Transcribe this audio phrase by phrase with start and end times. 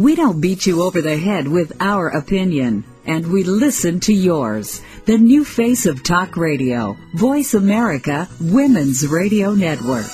[0.00, 4.82] We don't beat you over the head with our opinion, and we listen to yours.
[5.04, 10.10] The new face of talk radio, Voice America Women's Radio Network.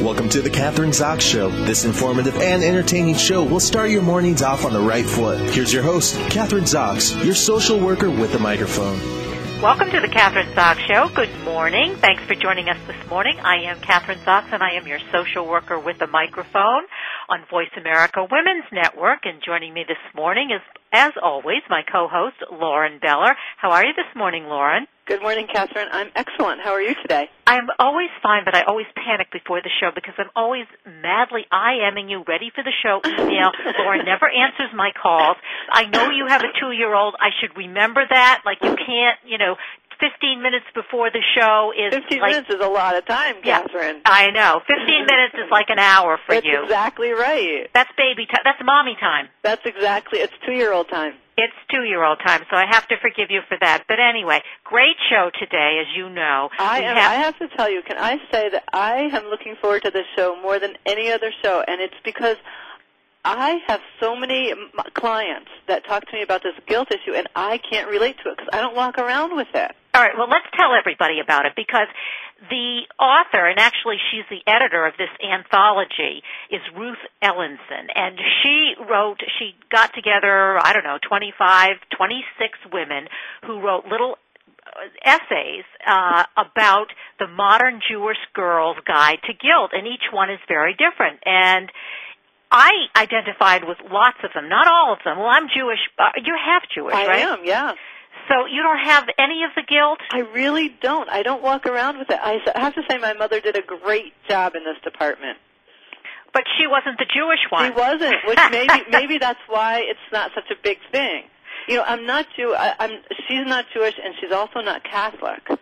[0.00, 1.50] Welcome to the Kathryn Zox Show.
[1.64, 5.40] This informative and entertaining show will start your mornings off on the right foot.
[5.50, 9.19] Here's your host, Kathryn Zox, your social worker with a microphone.
[9.62, 11.10] Welcome to the Kathryn Zox Show.
[11.14, 11.94] Good morning.
[11.96, 13.38] Thanks for joining us this morning.
[13.40, 16.88] I am Kathryn Zox, and I am your social worker with a microphone
[17.28, 19.18] on Voice America Women's Network.
[19.24, 20.62] And joining me this morning is,
[20.94, 23.36] as always, my co-host, Lauren Beller.
[23.58, 24.86] How are you this morning, Lauren?
[25.10, 25.88] Good morning, Kathryn.
[25.90, 26.60] I'm excellent.
[26.60, 27.28] How are you today?
[27.44, 32.08] I'm always fine, but I always panic before the show because I'm always madly IMing
[32.08, 33.50] you, ready for the show email.
[33.80, 35.36] Lauren never answers my calls.
[35.72, 37.16] I know you have a two-year-old.
[37.18, 38.42] I should remember that.
[38.46, 39.56] Like you can't, you know,
[40.00, 43.62] 15 minutes before the show is 15 like, minutes is a lot of time, Yeah.
[43.62, 44.00] Kathryn.
[44.04, 44.60] I know.
[44.66, 46.62] 15 minutes is like an hour for That's you.
[46.64, 47.68] exactly right.
[47.74, 48.42] That's baby time.
[48.44, 49.28] That's mommy time.
[49.42, 50.20] That's exactly.
[50.20, 51.14] It's two-year-old time.
[51.36, 53.84] It's two-year-old time, so I have to forgive you for that.
[53.88, 56.50] But anyway, great show today, as you know.
[56.58, 56.96] I am.
[56.96, 57.80] have- I have to tell you.
[57.82, 61.32] Can I say that I am looking forward to this show more than any other
[61.42, 62.36] show, and it's because
[63.24, 64.52] I have so many
[64.94, 68.36] clients that talk to me about this guilt issue, and I can't relate to it
[68.36, 69.72] because I don't walk around with it.
[69.92, 71.88] All right, well, let's tell everybody about it because
[72.48, 77.90] the author, and actually she's the editor of this anthology, is Ruth Ellenson.
[77.94, 83.08] And she wrote, she got together, I don't know, 25, 26 women
[83.46, 84.16] who wrote little
[84.64, 86.86] uh, essays uh, about
[87.18, 91.18] the modern Jewish girl's guide to guilt, and each one is very different.
[91.26, 91.70] And
[92.50, 95.18] I identified with lots of them, not all of them.
[95.18, 95.78] Well, I'm Jewish.
[95.98, 97.26] Uh, you're half Jewish, I right?
[97.26, 97.44] I am.
[97.44, 97.74] Yeah.
[98.30, 99.98] So you don't have any of the guilt.
[100.12, 101.08] I really don't.
[101.10, 102.18] I don't walk around with it.
[102.22, 105.36] I have to say my mother did a great job in this department.
[106.32, 107.72] But she wasn't the Jewish one.
[107.72, 111.24] She wasn't, which maybe maybe that's why it's not such a big thing.
[111.66, 112.54] You know, I'm not Jew.
[112.54, 113.02] I, I'm.
[113.28, 115.42] She's not Jewish, and she's also not Catholic.
[115.48, 115.58] And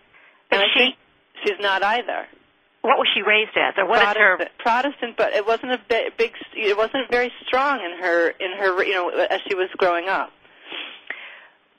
[0.63, 0.97] Is I she?
[1.45, 2.27] she's not either.
[2.83, 4.37] What was she raised as, or what is her?
[4.37, 6.33] Protestant, Protestant, but it wasn't a big, big.
[6.55, 8.85] It wasn't very strong in her in her.
[8.85, 10.31] You know, as she was growing up.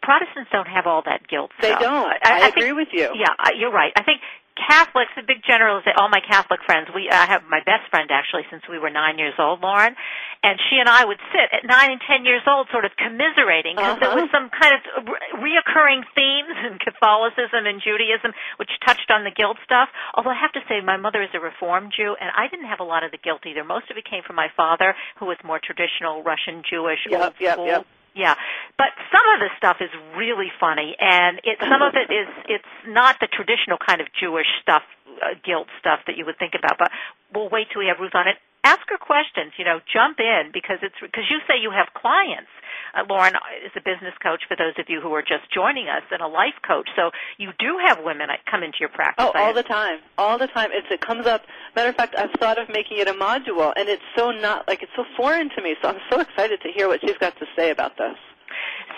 [0.02, 1.52] Protestants don't have all that guilt.
[1.62, 1.82] They stuff.
[1.82, 2.14] don't.
[2.24, 3.10] I, think- agree with you.
[3.16, 3.92] Yeah, you're right.
[3.96, 4.22] I think
[4.60, 5.96] Catholics, a big generalization.
[5.96, 9.16] All my Catholic friends, we I have my best friend actually since we were nine
[9.18, 9.96] years old, Lauren,
[10.44, 13.76] and she and I would sit at nine and ten years old, sort of commiserating
[13.80, 14.28] because there Uh-huh.
[14.28, 19.32] was some kind of re- reoccurring themes in Catholicism and Judaism which touched on the
[19.32, 19.88] guilt stuff.
[20.16, 22.82] Although I have to say, my mother is a Reformed Jew, and I didn't have
[22.82, 23.64] a lot of the guilt either.
[23.64, 24.92] Most of it came from my father,
[25.24, 27.68] who was more traditional Russian Jewish, Yep, old yep, school.
[27.68, 27.86] yep.
[28.16, 28.36] Yeah,
[28.78, 32.74] but some of the stuff is really funny, and it some of it is it's
[32.88, 34.84] not the traditional kind of Jewish stuff,
[35.22, 36.78] uh, guilt stuff that you would think about.
[36.78, 36.92] But
[37.34, 38.38] we'll wait till we have Ruth on it.
[38.64, 39.54] Ask her questions.
[39.58, 42.52] You know, jump in because it's because you say you have clients.
[42.94, 43.34] Uh, Lauren
[43.64, 46.28] is a business coach for those of you who are just joining us, and a
[46.28, 46.90] life coach.
[46.96, 49.26] So you do have women come into your practice.
[49.28, 50.70] Oh, all the time, all the time.
[50.74, 51.44] It's, it comes up.
[51.76, 54.82] Matter of fact, I've thought of making it a module, and it's so not like
[54.84, 55.76] it's so foreign to me.
[55.82, 58.18] So I'm so excited to hear what she's got to say about this.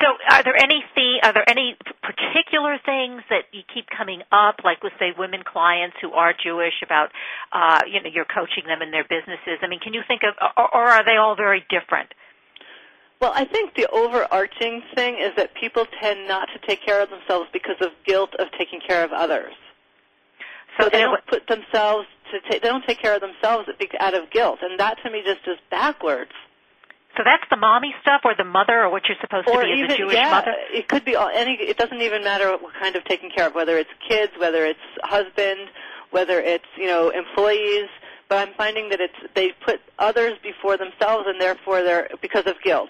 [0.02, 4.58] So, are there any the, are there any particular things that you keep coming up,
[4.64, 7.12] like with say women clients who are Jewish about,
[7.52, 9.62] uh, you know, you're coaching them in their businesses?
[9.62, 12.14] I mean, can you think of, or, or are they all very different?
[13.22, 17.10] Well, I think the overarching thing is that people tend not to take care of
[17.12, 19.54] themselves because of guilt of taking care of others.
[20.80, 23.70] So they don't put themselves to ta- they don't take care of themselves
[24.00, 26.32] out of guilt, and that to me just is backwards.
[27.22, 29.72] So that's the mommy stuff, or the mother, or what you're supposed to or be
[29.74, 30.54] as even a Jewish yeah, mother.
[30.74, 31.54] it could be all, any.
[31.54, 34.80] It doesn't even matter what kind of taking care of, whether it's kids, whether it's
[35.04, 35.70] husband,
[36.10, 37.90] whether it's you know employees.
[38.28, 42.56] But I'm finding that it's they put others before themselves, and therefore they're because of
[42.64, 42.90] guilt.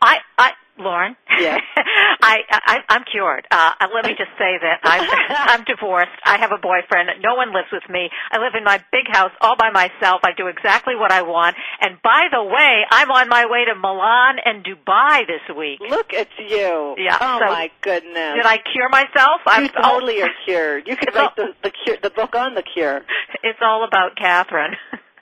[0.00, 1.16] I, I, Lauren.
[1.40, 1.60] Yes.
[1.76, 3.46] I, I, I'm cured.
[3.50, 5.08] Uh, let me just say that I'm,
[5.60, 6.10] I'm divorced.
[6.24, 7.08] I have a boyfriend.
[7.22, 8.10] No one lives with me.
[8.30, 10.20] I live in my big house all by myself.
[10.22, 11.56] I do exactly what I want.
[11.80, 15.80] And by the way, I'm on my way to Milan and Dubai this week.
[15.80, 16.94] Look at you!
[16.96, 18.34] Yeah, Oh so- my goodness!
[18.36, 19.40] Did I cure myself?
[19.46, 20.86] You I'm totally are cured.
[20.86, 23.02] You could It's all- write the the, cure, the book on the cure.
[23.42, 24.74] It's all about Kathryn.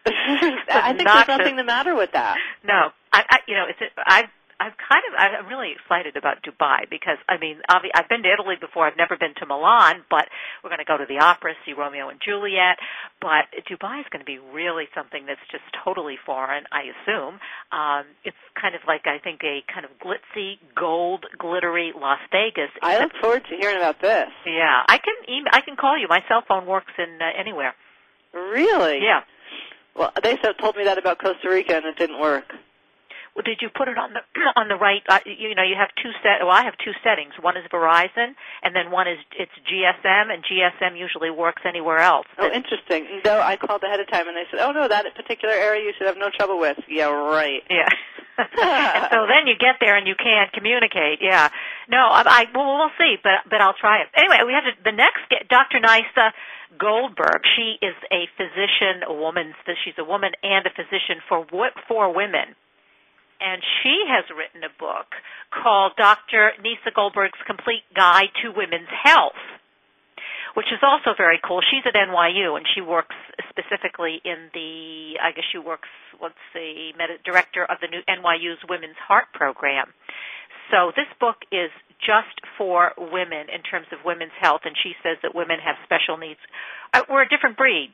[0.07, 2.37] I think there's nothing the matter with that.
[2.65, 4.25] No, I, I you know, it's I
[4.59, 8.57] I'm kind of I'm really excited about Dubai because I mean I've been to Italy
[8.59, 8.87] before.
[8.87, 10.29] I've never been to Milan, but
[10.65, 12.81] we're going to go to the opera, see Romeo and Juliet.
[13.21, 16.65] But Dubai is going to be really something that's just totally foreign.
[16.73, 17.37] I assume
[17.73, 22.73] um, it's kind of like I think a kind of glitzy, gold, glittery Las Vegas.
[22.81, 24.33] I look forward to hearing about this.
[24.47, 26.09] yeah, I can email, I can call you.
[26.09, 27.75] My cell phone works in uh, anywhere.
[28.33, 29.01] Really?
[29.05, 29.21] Yeah.
[29.95, 32.53] Well, they told me that about Costa Rica, and it didn't work.
[33.37, 34.25] Well, did you put it on the
[34.57, 35.05] on the right?
[35.05, 36.41] Uh, you know, you have two set.
[36.41, 37.37] Well, I have two settings.
[37.37, 38.33] One is Verizon,
[38.65, 42.25] and then one is it's GSM, and GSM usually works anywhere else.
[42.41, 43.21] Oh, interesting.
[43.29, 45.93] No, I called ahead of time, and they said, "Oh no, that particular area you
[45.99, 47.61] should have no trouble with." Yeah, right.
[47.69, 47.93] Yeah.
[48.41, 51.21] and so then you get there and you can't communicate.
[51.21, 51.53] Yeah.
[51.93, 54.09] No, I, I well, we'll see, but but I'll try it.
[54.17, 55.85] Anyway, we have to, the next Dr.
[55.85, 56.33] Nieca
[56.81, 57.45] Goldberg.
[57.53, 59.53] She is a physician, a woman.
[59.85, 62.57] She's a woman and a physician for w for women
[63.41, 65.15] and she has written a book
[65.51, 66.53] called Dr.
[66.61, 69.39] Nieca Goldberg's Complete Guide to Women's Health,
[70.55, 71.61] which is also very cool.
[71.61, 73.15] She's at NYU and she works
[73.51, 75.89] specifically in the, I guess she works,
[76.21, 76.93] let's see,
[77.25, 79.93] director of the new NYU's Women's Heart Program.
[80.71, 81.71] So this book is
[82.05, 86.17] just for women in terms of women's health, and she says that women have special
[86.17, 86.41] needs.
[86.93, 87.93] Uh, we're a different breed.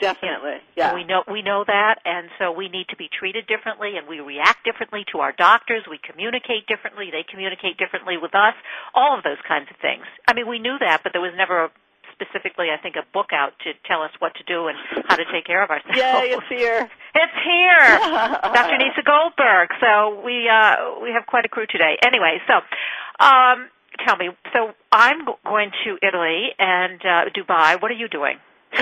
[0.00, 0.94] Definitely, yeah.
[0.94, 4.20] We know we know that, and so we need to be treated differently, and we
[4.20, 5.82] react differently to our doctors.
[5.90, 8.54] We communicate differently; they communicate differently with us.
[8.94, 10.06] All of those kinds of things.
[10.28, 11.70] I mean, we knew that, but there was never a
[12.14, 15.26] specifically, I think, a book out to tell us what to do and how to
[15.34, 15.98] take care of ourselves.
[15.98, 16.88] Yay, it's here.
[17.14, 17.90] It's here.
[18.54, 18.78] Dr.
[18.78, 19.68] Nieca Goldberg.
[19.82, 21.98] So we uh we have quite a crew today.
[22.06, 22.62] Anyway, so
[23.20, 23.68] um
[24.04, 27.80] tell me, so I'm going to Italy and uh Dubai.
[27.80, 28.38] What are you doing?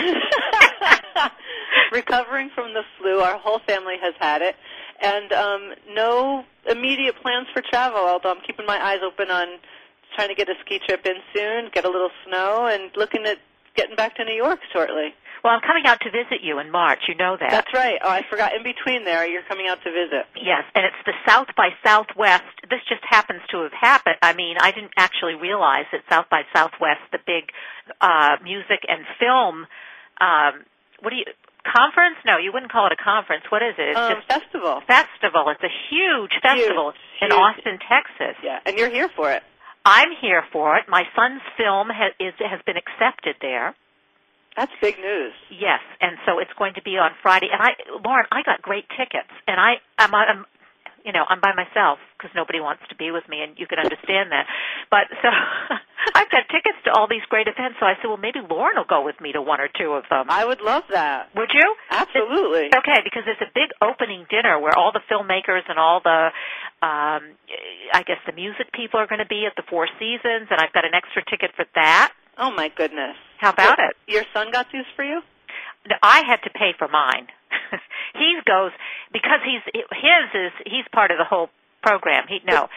[1.92, 3.18] Recovering from the flu.
[3.20, 4.56] Our whole family has had it.
[5.00, 9.58] And um no immediate plans for travel, although I'm keeping my eyes open on
[10.14, 13.38] trying to get a ski trip in soon, get a little snow, and looking at
[13.74, 15.14] getting back to New York shortly.
[15.42, 17.00] Well, I'm coming out to visit you in March.
[17.08, 17.50] You know that.
[17.50, 17.98] That's right.
[18.02, 18.54] Oh, I forgot.
[18.54, 20.26] In between there, you're coming out to visit.
[20.38, 22.46] Yes, and it's the South by Southwest.
[22.70, 24.16] This just happens to have happened.
[24.22, 27.50] I mean, I didn't actually realize that South by Southwest, the big
[28.00, 29.66] uh, music and film,
[30.20, 30.62] um,
[31.00, 31.26] what do you
[31.66, 32.18] conference?
[32.26, 33.42] No, you wouldn't call it a conference.
[33.50, 33.90] What is it?
[33.90, 34.82] It's um, just festival.
[34.86, 35.50] Festival.
[35.50, 37.40] It's a huge festival huge, in huge.
[37.40, 38.38] Austin, Texas.
[38.42, 39.42] Yeah, and you're here for it.
[39.84, 40.84] I'm here for it.
[40.88, 43.74] My son's film has, is, has been accepted there.
[44.56, 45.32] That's big news.
[45.50, 47.48] Yes, and so it's going to be on Friday.
[47.52, 47.72] And I,
[48.04, 50.44] Lauren, I got great tickets, and I, I'm, I'm
[51.04, 53.78] you know, I'm by myself because nobody wants to be with me, and you can
[53.78, 54.46] understand that.
[54.90, 55.28] But so
[56.14, 57.78] I've got tickets to all these great events.
[57.80, 60.04] So I said, well, maybe Lauren will go with me to one or two of
[60.10, 60.30] them.
[60.30, 61.34] I would love that.
[61.34, 61.74] Would you?
[61.90, 62.70] Absolutely.
[62.70, 66.30] It's, okay, because it's a big opening dinner where all the filmmakers and all the,
[66.82, 67.34] um,
[67.92, 70.72] I guess the music people are going to be at the Four Seasons, and I've
[70.72, 72.14] got an extra ticket for that.
[72.38, 73.16] Oh my goodness!
[73.38, 73.96] How about your, it?
[74.06, 75.20] Your son got these for you?
[76.02, 77.26] I had to pay for mine.
[78.14, 78.72] he goes
[79.12, 81.48] because he's his is he's part of the whole
[81.82, 82.24] program.
[82.28, 82.68] He no.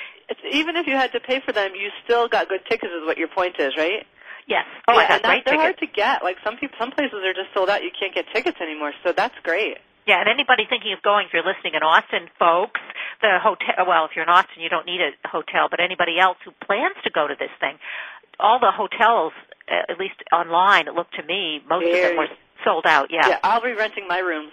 [0.52, 2.92] Even if you had to pay for them, you still got good tickets.
[2.92, 4.06] Is what your point is, right?
[4.48, 4.66] Yes.
[4.88, 5.62] Oh, yeah, I got and great they're tickets.
[5.62, 6.24] hard to get.
[6.24, 7.84] Like some people, some places are just sold out.
[7.84, 8.94] You can't get tickets anymore.
[9.04, 9.78] So that's great.
[10.06, 12.78] Yeah, and anybody thinking of going, if you're listening in Austin, folks,
[13.26, 13.90] the hotel.
[13.90, 15.66] Well, if you're in Austin, you don't need a hotel.
[15.66, 17.82] But anybody else who plans to go to this thing,
[18.40, 19.34] all the hotels,
[19.70, 22.02] uh, at least online, it looked to me, most Very.
[22.02, 22.28] of them were
[22.64, 23.10] sold out.
[23.12, 23.28] Yeah.
[23.28, 24.52] Yeah, I'll be renting my rooms.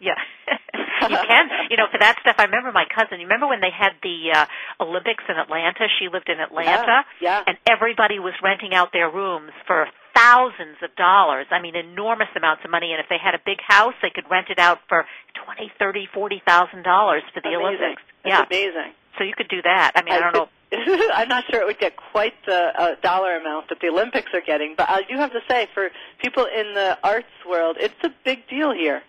[0.00, 0.16] Yeah.
[1.08, 1.48] you can.
[1.68, 3.20] You know, for that stuff, I remember my cousin.
[3.20, 4.46] You remember when they had the uh,
[4.80, 5.86] Olympics in Atlanta?
[6.00, 7.04] She lived in Atlanta.
[7.20, 7.44] Yeah.
[7.46, 9.86] And everybody was renting out their rooms for
[10.16, 11.46] thousands of dollars.
[11.50, 12.92] I mean, enormous amounts of money.
[12.92, 15.04] And if they had a big house, they could rent it out for
[15.44, 17.60] twenty, thirty, forty thousand dollars for the amazing.
[17.60, 18.02] Olympics.
[18.24, 18.44] That's yeah.
[18.48, 18.92] amazing.
[19.18, 19.92] So you could do that.
[19.94, 20.48] I mean, I, don't know.
[21.14, 24.40] I'm not sure it would get quite the uh, dollar amount that the Olympics are
[24.44, 25.88] getting, but I do have to say, for
[26.22, 29.02] people in the arts world, it's a big deal here.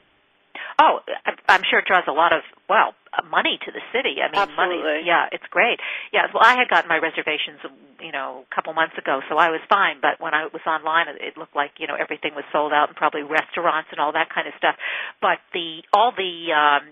[0.81, 0.99] Oh,
[1.47, 4.17] I'm sure it draws a lot of well uh, money to the city.
[4.23, 4.83] I mean, Absolutely.
[4.83, 5.03] money.
[5.05, 5.79] Yeah, it's great.
[6.11, 7.59] Yeah, well, I had gotten my reservations,
[7.99, 9.97] you know, a couple months ago, so I was fine.
[10.01, 12.87] But when I was online, it- it looked like you know everything was sold out,
[12.89, 14.75] and probably restaurants and all that kind of stuff.
[15.21, 16.87] But the all the um,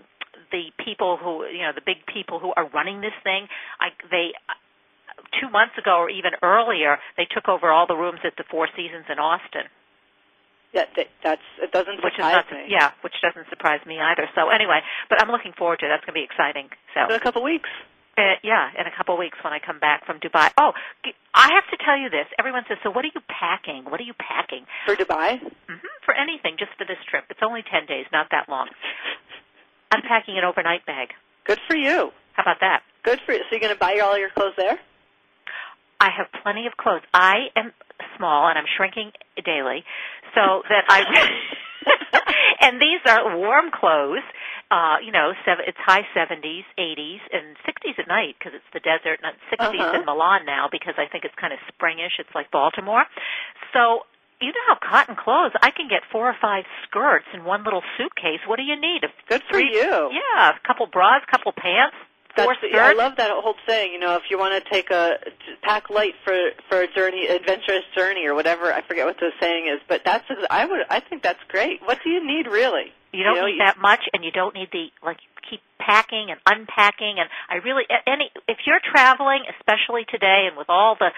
[0.52, 3.48] the people who you know the big people who are running this thing,
[3.80, 4.32] I they
[5.38, 8.68] two months ago or even earlier, they took over all the rooms at the Four
[8.76, 9.68] Seasons in Austin.
[10.72, 11.72] Yeah, that, that's it.
[11.72, 12.64] Doesn't which is surprise not me.
[12.70, 14.30] yeah, which doesn't surprise me either.
[14.38, 15.90] So anyway, but I'm looking forward to it.
[15.90, 16.70] That's going to be exciting.
[16.94, 17.68] So In a couple of weeks.
[18.16, 20.50] uh, yeah, in a couple of weeks when I come back from Dubai.
[20.58, 20.70] Oh,
[21.34, 22.26] I have to tell you this.
[22.38, 23.82] Everyone says, "So what are you packing?
[23.90, 25.42] What are you packing?" For Dubai?
[25.42, 27.24] hmm For anything, just for this trip.
[27.30, 28.68] It's only ten days, not that long.
[29.90, 31.08] I'm packing an overnight bag.
[31.50, 32.10] Good for you.
[32.34, 32.82] How about that?
[33.02, 33.40] Good for you.
[33.50, 34.78] So you're going to buy all your clothes there?
[36.00, 37.02] I have plenty of clothes.
[37.12, 37.72] I am
[38.16, 39.12] small and I'm shrinking
[39.44, 39.84] daily,
[40.34, 41.04] so that I.
[42.60, 44.24] and these are warm clothes.
[44.70, 48.78] Uh, you know, seven, it's high 70s, 80s, and 60s at night because it's the
[48.78, 49.98] desert, not 60s Uh-huh.
[49.98, 52.20] in Milan now because I think it's kind of springish.
[52.22, 53.02] It's like Baltimore.
[53.74, 54.06] So
[54.40, 57.82] you know how cotton clothes, I can get four or five skirts in one little
[57.98, 58.40] suitcase.
[58.46, 59.02] What do you need?
[59.02, 60.10] A Good for three- you.
[60.14, 61.96] Yeah, a couple bras, couple pants,
[62.36, 63.92] That's, I love that whole saying.
[63.92, 65.18] You know, if you want to take a
[65.62, 66.36] pack light for
[66.68, 68.72] for a journey, adventurous journey, or whatever.
[68.72, 71.80] I forget what the saying is, but that's I would I think that's great.
[71.84, 72.92] What do you need really?
[73.12, 75.18] You don't know, need that much, and you don't need the like
[75.48, 77.16] keep packing and unpacking.
[77.18, 81.10] And I really any if you're traveling, especially today, and with all the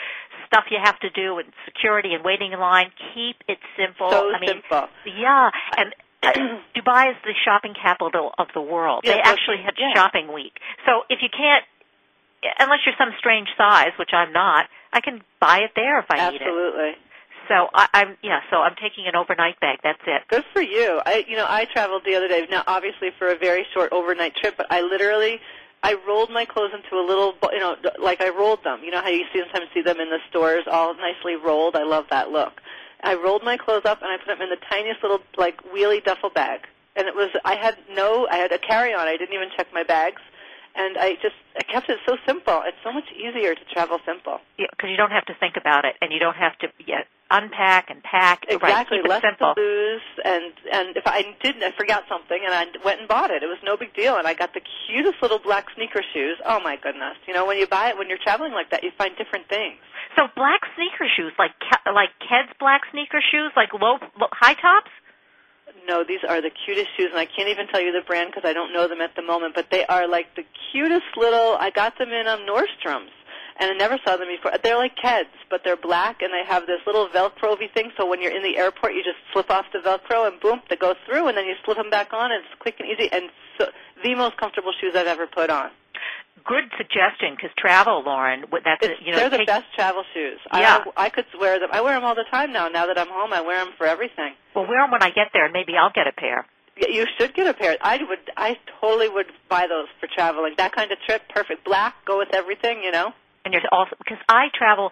[0.46, 4.10] stuff you have to do and security and waiting in line, keep it simple.
[4.10, 4.88] So I mean, simple.
[5.06, 5.94] yeah, and.
[6.76, 9.02] Dubai is the shopping capital of the world.
[9.04, 9.94] Yeah, they actually had yeah.
[9.94, 10.54] shopping week.
[10.86, 11.64] So if you can't,
[12.58, 16.30] unless you're some strange size, which I'm not, I can buy it there if I
[16.30, 16.42] need it.
[16.42, 16.92] Absolutely.
[17.48, 18.40] So I, I'm yeah.
[18.50, 19.78] So I'm taking an overnight bag.
[19.82, 20.22] That's it.
[20.28, 21.00] Good for you.
[21.04, 22.46] I, you know, I traveled the other day.
[22.48, 25.40] Now, obviously, for a very short overnight trip, but I literally,
[25.82, 28.80] I rolled my clothes into a little, you know, like I rolled them.
[28.84, 31.74] You know how you sometimes see them in the stores, all nicely rolled.
[31.74, 32.60] I love that look.
[33.02, 36.04] I rolled my clothes up and I put them in the tiniest little, like, wheelie
[36.04, 36.60] duffel bag.
[36.94, 39.08] And it was, I had no, I had a carry-on.
[39.08, 40.20] I didn't even check my bags.
[40.74, 42.62] And I just, I kept it so simple.
[42.64, 44.40] It's so much easier to travel simple.
[44.56, 47.90] because you don't have to think about it, and you don't have to yeah, unpack
[47.90, 48.44] and pack.
[48.48, 49.52] Right, Exactly, it less simple.
[49.54, 53.30] to lose, and and if I didn't, I forgot something, and I went and bought
[53.30, 53.42] it.
[53.42, 56.38] It was no big deal, and I got the cutest little black sneaker shoes.
[56.46, 57.16] Oh my goodness!
[57.28, 59.76] You know, when you buy it, when you're traveling like that, you find different things.
[60.16, 64.54] So black sneaker shoes, like Ke- like Ked's black sneaker shoes, like low, low high
[64.54, 64.90] tops.
[65.86, 68.48] No, these are the cutest shoes, and I can't even tell you the brand because
[68.48, 69.54] I don't know them at the moment.
[69.54, 71.56] But they are like the cutest little.
[71.58, 73.10] I got them in um, Nordstrom's,
[73.58, 74.52] and I never saw them before.
[74.62, 77.90] They're like Keds, but they're black, and they have this little Velcro-y thing.
[77.96, 80.76] So when you're in the airport, you just slip off the Velcro, and boom, they
[80.76, 82.30] go through, and then you slip them back on.
[82.30, 83.66] And it's quick and easy, and so,
[84.04, 85.70] the most comfortable shoes I've ever put on.
[86.44, 88.44] Good suggestion, because travel, Lauren.
[88.50, 90.40] That's It's, you know they're the take- best travel shoes.
[90.52, 90.82] Yeah.
[90.96, 91.68] I, I could wear them.
[91.72, 92.66] I wear them all the time now.
[92.68, 94.34] Now that I'm home, I wear them for everything.
[94.54, 96.44] Well, wear them when I get there, and maybe I'll get a pair.
[96.76, 97.76] You should get a pair.
[97.80, 98.18] I would.
[98.36, 100.54] I totally would buy those for traveling.
[100.56, 101.64] That kind of trip, perfect.
[101.64, 102.82] Black, go with everything.
[102.82, 103.12] You know.
[103.44, 104.90] And you're also because I travel.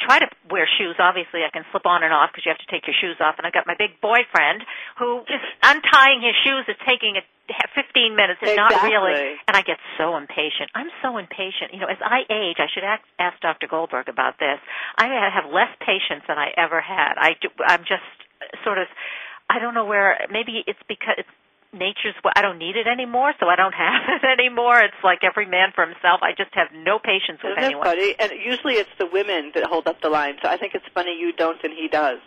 [0.00, 0.96] Try to wear shoes.
[0.98, 3.36] Obviously, I can slip on and off because you have to take your shoes off.
[3.36, 4.64] And I've got my big boyfriend
[4.98, 7.24] who is untying his shoes is taking a
[7.74, 9.36] 15 minutes and not really.
[9.46, 10.72] And I get so impatient.
[10.74, 11.76] I'm so impatient.
[11.76, 13.68] You know, as I age, I should ask, ask Dr.
[13.68, 14.58] Goldberg about this.
[14.96, 17.14] I have less patience than I ever had.
[17.20, 18.06] I do, I'm just
[18.64, 18.88] sort of.
[19.48, 20.18] I don't know where.
[20.30, 21.28] Maybe it's because it's
[21.78, 24.80] nature's I don't need it anymore, so I don't have it anymore.
[24.80, 26.20] It's like every man for himself.
[26.22, 27.84] I just have no patience with Isn't anyone.
[27.84, 28.14] funny?
[28.18, 30.36] And usually it's the women that hold up the line.
[30.42, 32.18] So I think it's funny you don't and he does.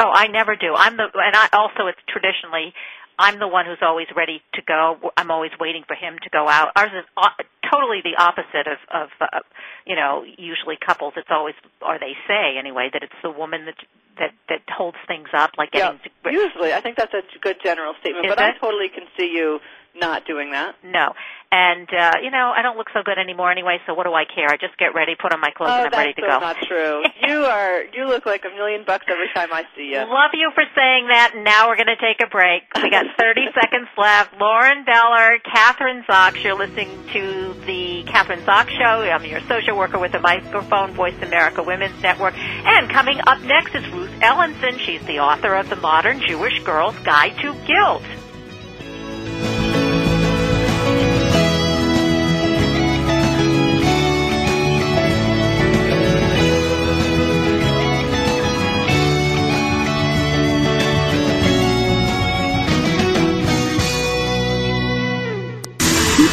[0.00, 0.72] Oh, I never do.
[0.74, 2.72] I'm the and I also it's traditionally
[3.20, 4.96] I'm the one who's always ready to go.
[5.16, 6.72] I'm always waiting for him to go out.
[6.74, 9.40] Ours is o- totally the opposite of of uh,
[9.86, 11.12] you know usually couples.
[11.16, 13.76] It's always or they say anyway that it's the woman that
[14.18, 15.92] that that holds things up like Yeah.
[15.92, 18.26] getting to, Usually, I think that's a good general statement.
[18.26, 19.60] Is but I totally can see you
[19.94, 20.74] not doing that.
[20.84, 21.14] no.
[21.52, 23.78] And uh, you know I don't look so good anymore anyway.
[23.84, 24.46] So what do I care?
[24.48, 26.38] I just get ready, put on my clothes, oh, and I'm ready to go.
[26.38, 27.02] not true.
[27.26, 27.82] you are.
[27.92, 29.98] You look like a million bucks every time I see you.
[29.98, 31.32] Love you for saying that.
[31.34, 32.62] and Now we're going to take a break.
[32.80, 34.38] We got 30 seconds left.
[34.40, 36.40] Lauren Beller, Kathryn Zox.
[36.44, 39.02] You're listening to the Kathryn Zox Show.
[39.10, 42.34] I'm your social worker with a microphone, Voice America Women's Network.
[42.38, 44.78] And coming up next is Ruth Ellenson.
[44.78, 48.04] She's the author of The Modern Jewish Girl's Guide to Guilt.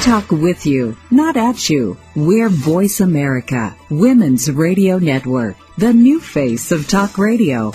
[0.08, 1.98] Talk with you, not at you.
[2.16, 7.74] We're Voice America, Women's Radio Network, the new face of talk radio.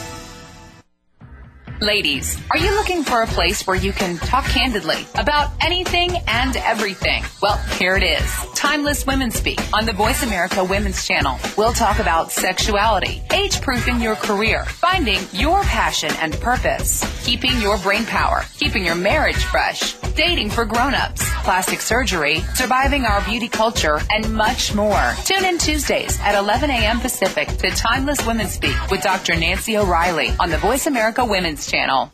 [1.82, 6.56] Ladies, are you looking for a place where you can talk candidly about anything and
[6.58, 7.24] everything?
[7.42, 8.24] Well, here it is.
[8.54, 11.40] Timeless Women Speak on the Voice America Women's Channel.
[11.58, 17.76] We'll talk about sexuality, age proofing your career, finding your passion and purpose, keeping your
[17.78, 23.98] brain power, keeping your marriage fresh, dating for grown-ups, plastic surgery, surviving our beauty culture,
[24.10, 25.14] and much more.
[25.24, 27.00] Tune in Tuesdays at 11 a.m.
[27.00, 29.34] Pacific to Timeless Women Speak with Dr.
[29.34, 32.12] Nancy O'Reilly on the Voice America Women's Channel.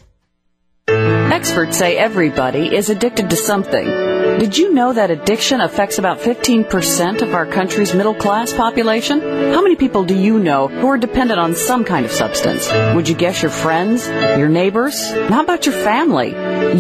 [0.87, 3.87] Experts say everybody is addicted to something.
[4.39, 9.21] Did you know that addiction affects about 15% of our country's middle class population?
[9.21, 12.71] How many people do you know who are dependent on some kind of substance?
[12.95, 14.07] Would you guess your friends?
[14.07, 15.11] Your neighbors?
[15.29, 16.29] How about your family?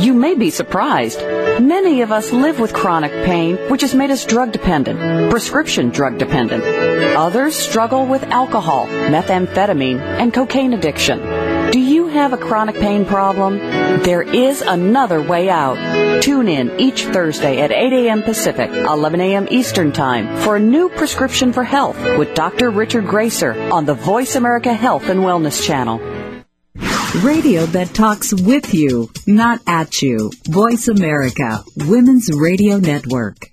[0.00, 1.18] You may be surprised.
[1.60, 6.16] Many of us live with chronic pain, which has made us drug dependent, prescription drug
[6.18, 6.62] dependent.
[7.16, 11.37] Others struggle with alcohol, methamphetamine, and cocaine addiction.
[12.10, 13.58] Have a chronic pain problem?
[14.02, 16.22] There is another way out.
[16.22, 18.22] Tune in each Thursday at 8 a.m.
[18.22, 19.48] Pacific, 11 a.m.
[19.50, 22.70] Eastern Time for a new prescription for health with Dr.
[22.70, 25.98] Richard Gracer on the Voice America Health and Wellness Channel.
[27.22, 30.30] Radio that talks with you, not at you.
[30.48, 33.50] Voice America, Women's Radio Network.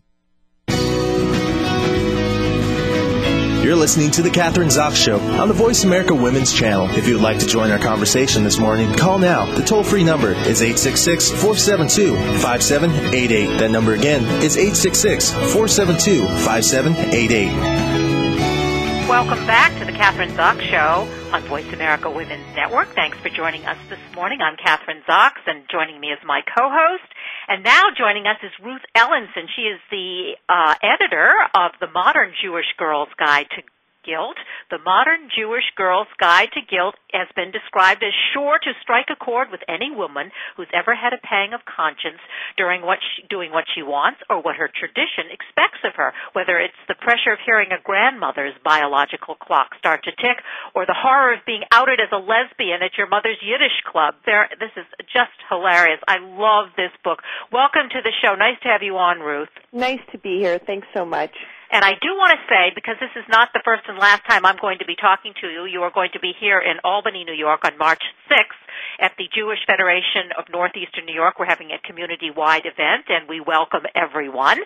[3.66, 6.88] You're listening to The Kathryn Zox Show on the Voice America Women's Channel.
[6.92, 9.52] If you would like to join our conversation this morning, call now.
[9.56, 13.58] The toll free number is 866 472 5788.
[13.58, 19.10] That number again is 866 472 5788.
[19.10, 22.94] Welcome back to the Kathryn Zox Show on Voice America Women's Network.
[22.94, 24.42] Thanks for joining us this morning.
[24.42, 27.12] I'm Kathryn Zox, and joining me is my co-host.
[27.48, 29.46] And now joining us is Ruth Ellenson.
[29.56, 33.62] She is the uh, editor of the Modern Jewish Girl's Guide to
[34.06, 34.38] Guilt.
[34.70, 39.18] The Modern Jewish Girl's Guide to Guilt has been described as sure to strike a
[39.18, 42.22] chord with any woman who's ever had a pang of conscience
[42.56, 46.62] during what she, doing what she wants or what her tradition expects of her, whether
[46.62, 50.38] it's the pressure of hearing a grandmother's biological clock start to tick
[50.78, 54.16] or the horror of being outed as a lesbian at your mother's Yiddish club.
[54.26, 56.00] There, this is just hilarious.
[56.08, 57.20] I love this book.
[57.52, 58.36] Welcome to the show.
[58.36, 59.50] Nice to have you on, Ruth.
[59.74, 60.60] Nice to be here.
[60.60, 61.34] Thanks so much.
[61.72, 64.46] And I do want to say, because this is not the first and last time
[64.46, 67.24] I'm going to be talking to you, you are going to be here in Albany,
[67.24, 68.62] New York on March 6th
[69.00, 71.40] at the Jewish Federation of Northeastern New York.
[71.40, 74.60] We're having a community-wide event, and we welcome everyone,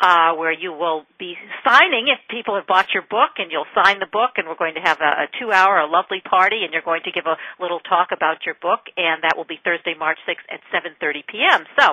[0.00, 1.34] uh, where you will be
[1.66, 4.74] signing if people have bought your book, and you'll sign the book, and we're going
[4.74, 7.80] to have a, a two-hour, a lovely party, and you're going to give a little
[7.80, 11.64] talk about your book, and that will be Thursday, March 6th at 7.30 p.m.
[11.78, 11.92] So,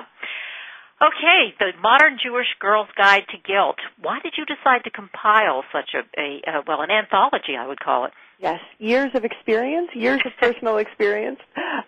[1.02, 3.74] Okay, the Modern Jewish Girl's Guide to Guilt.
[4.00, 7.80] Why did you decide to compile such a, a uh, well, an anthology, I would
[7.80, 8.12] call it?
[8.42, 11.38] Yes, years of experience, years of personal experience.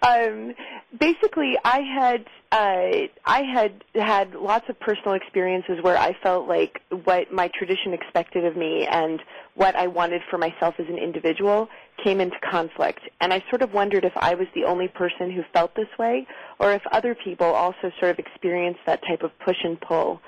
[0.06, 0.54] Um,
[1.00, 6.80] basically, I had uh, I had had lots of personal experiences where I felt like
[7.02, 9.20] what my tradition expected of me and
[9.56, 11.68] what I wanted for myself as an individual
[12.04, 13.00] came into conflict.
[13.20, 16.24] And I sort of wondered if I was the only person who felt this way,
[16.60, 20.20] or if other people also sort of experienced that type of push and pull.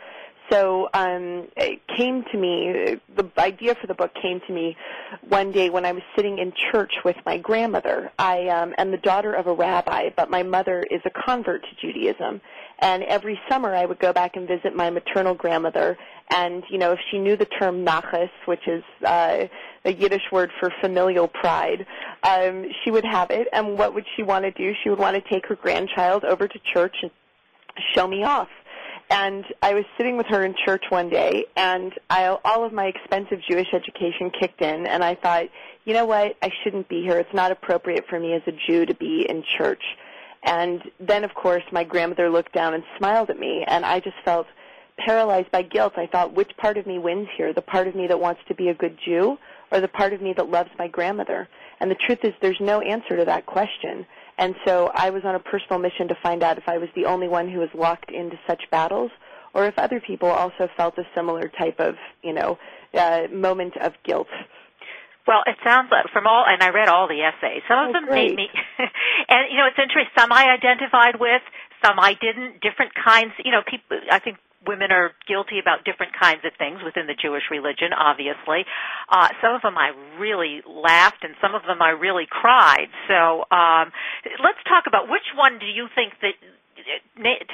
[0.51, 4.77] So um, it came to me, the idea for the book came to me
[5.29, 8.13] one day when I was sitting in church with my grandmother.
[8.19, 11.69] I um, am the daughter of a rabbi, but my mother is a convert to
[11.81, 12.41] Judaism.
[12.79, 15.97] And every summer I would go back and visit my maternal grandmother.
[16.31, 19.47] And, you know, if she knew the term nachas, which is uh,
[19.85, 21.87] a Yiddish word for familial pride,
[22.23, 23.49] um, she would have it.
[23.53, 24.73] And what would she want to do?
[24.83, 27.11] She would want to take her grandchild over to church and
[27.95, 28.49] show me off.
[29.09, 32.87] And I was sitting with her in church one day, and I, all of my
[32.87, 35.45] expensive Jewish education kicked in, and I thought,
[35.85, 36.37] you know what?
[36.43, 37.19] I shouldn't be here.
[37.19, 39.83] It's not appropriate for me as a Jew to be in church.
[40.43, 44.17] And then, of course, my grandmother looked down and smiled at me, and I just
[44.25, 44.49] felt
[44.99, 45.93] paralyzed by guilt.
[45.97, 47.53] I thought, which part of me wins here?
[47.53, 49.39] The part of me that wants to be a good Jew,
[49.71, 51.49] or the part of me that loves my grandmother?
[51.79, 54.07] And the truth is, there's no answer to that question.
[54.39, 57.07] And so I was on a personal mission to find out if I was the
[57.07, 59.11] only one who was locked into such battles,
[59.55, 62.59] or if other people also felt a similar type of, you know,
[62.95, 64.29] uh, moment of guilt.
[65.27, 67.63] Well, it sounds like from all, and I read all the essays.
[67.67, 68.37] Some of oh, them great.
[68.37, 68.49] made me,
[69.29, 70.15] and you know, it's interesting.
[70.17, 71.43] Some I identified with,
[71.85, 72.61] some I didn't.
[72.61, 73.33] Different kinds.
[73.45, 73.99] You know, people.
[74.11, 78.67] I think women are guilty about different kinds of things within the Jewish religion, obviously.
[79.09, 82.89] Uh, some of them I really laughed and some of them I really cried.
[83.09, 83.93] So, um,
[84.43, 86.35] let's talk about which one do you think that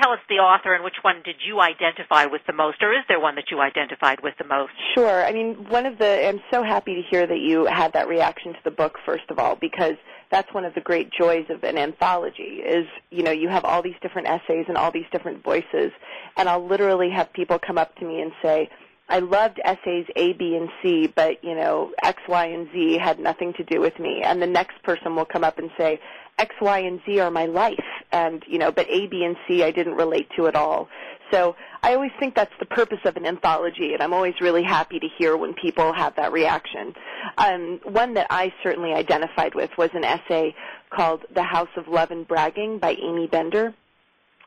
[0.01, 3.05] tell us the author and which one did you identify with the most, or is
[3.09, 4.73] there one that you identified with the most?
[4.95, 5.25] Sure.
[5.25, 8.53] I mean, one of the, I'm so happy to hear that you had that reaction
[8.53, 9.95] to the book, first of all, because
[10.33, 13.83] that's one of the great joys of an anthology is, you know, you have all
[13.83, 15.93] these different essays and all these different voices,
[16.37, 18.71] and I'll literally have people come up to me and say,
[19.09, 23.21] I loved essays A, B, and C, but you know X, Y, and Z had
[23.21, 24.23] nothing to do with me.
[24.25, 26.01] And the next person will come up and say,
[26.39, 29.63] X, Y, and Z are my life, and you know, but A, B, and C
[29.63, 30.89] I didn't relate to at all.
[31.33, 35.01] So I always think that's the purpose of an anthology, and I'm always really happy
[35.01, 36.95] to hear when people have that reaction.
[37.39, 40.55] Um, one that I certainly identified with was an essay
[40.91, 43.75] called "The House of Love and Bragging" by Amy Bender,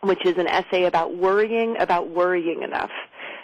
[0.02, 2.92] which is an essay about worrying about worrying enough.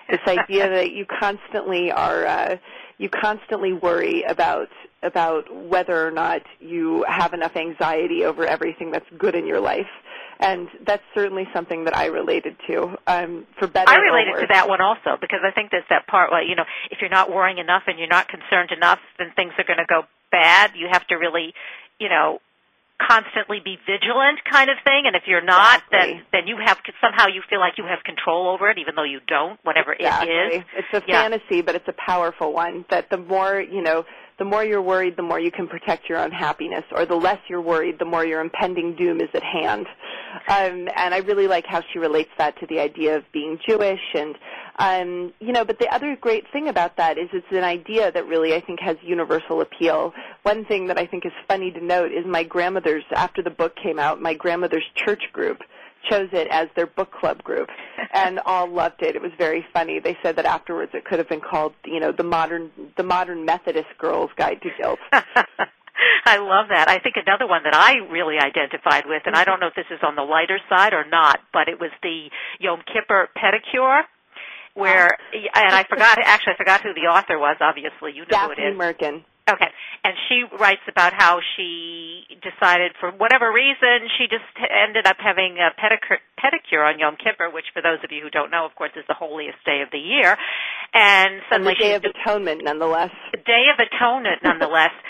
[0.10, 2.25] This idea that you constantly are.
[2.25, 2.58] Uh,
[2.97, 4.69] you constantly worry about
[5.01, 9.89] about whether or not you have enough anxiety over everything that's good in your life.
[10.41, 13.89] And that's certainly something that I related to, um, for better.
[13.91, 16.65] I related to that one also because I think there's that part where you know
[16.89, 19.86] if you're not worrying enough and you're not concerned enough, then things are going to
[19.88, 20.01] go
[20.32, 20.71] bad.
[20.75, 21.54] You have to really,
[21.99, 22.39] you know,
[23.08, 25.97] constantly be vigilant kind of thing and if you're not Exactly.
[26.13, 29.04] then then you have somehow you feel like you have control over it even though
[29.04, 30.30] you don't whatever exactly.
[30.30, 31.21] it is It's a Yeah.
[31.21, 32.86] fantasy, but it's a powerful one.
[32.89, 34.06] That the more you know,
[34.41, 37.38] the more you're worried, the more you can protect your own happiness, or the less
[37.47, 39.86] you're worried, the more your impending doom is at hand.
[40.47, 44.01] Um, and I really like how she relates that to the idea of being Jewish,
[44.15, 44.36] and
[44.80, 45.63] um, you know.
[45.63, 48.80] But the other great thing about that is it's an idea that really I think
[48.80, 50.12] has universal appeal.
[50.41, 53.75] One thing that I think is funny to note is my grandmother's after the book
[53.75, 55.60] came out, my grandmother's church group
[56.09, 57.69] chose it as their book club group
[58.13, 59.15] and all loved it.
[59.15, 59.99] It was very funny.
[59.99, 63.45] They said that afterwards it could have been called, you know, the modern the modern
[63.45, 64.99] Methodist girl's guide to guilt.
[66.25, 66.89] I love that.
[66.89, 69.85] I think another one that I really identified with, and I don't know if this
[69.91, 74.01] is on the lighter side or not, but it was the Yom Kippur pedicure,
[74.73, 75.61] where, ah.
[75.61, 78.57] and I forgot, actually I forgot who the author was, obviously, you know who it
[78.57, 78.57] is.
[78.57, 78.77] Daphne is.
[78.77, 79.23] Merkin.
[79.49, 79.67] Okay.
[80.04, 85.58] And she writes about how she decided, for whatever reason, she just ended up having
[85.58, 88.75] a pedicure, pedicure on Yom Kippur, which, for those of you who don't know, of
[88.75, 90.38] course, is the holiest day of the year.
[90.93, 93.12] And And suddenly the Day of Atonement, nonetheless.
[93.32, 94.91] The Day of Atonement, nonetheless.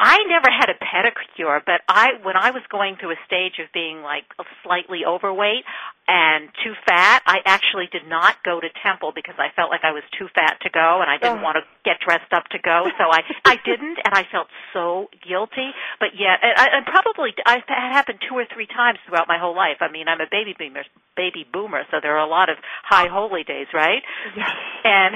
[0.00, 3.66] I never had a pedicure, but I when I was going through a stage of
[3.74, 4.24] being like
[4.62, 5.64] slightly overweight
[6.06, 9.90] and too fat, I actually did not go to temple because I felt like I
[9.92, 11.42] was too fat to go and I didn't Oh.
[11.42, 12.86] want to get dressed up to go.
[12.96, 15.70] So I I didn't and I felt so guilty.
[16.00, 19.38] But yet, and, I- and probably I it happened two or three times throughout my
[19.38, 19.78] whole life.
[19.80, 20.84] I mean, I'm a baby boomer,
[21.16, 24.02] baby boomer, so there are a lot of high holy days, right?
[24.36, 24.50] Yes.
[24.84, 25.14] And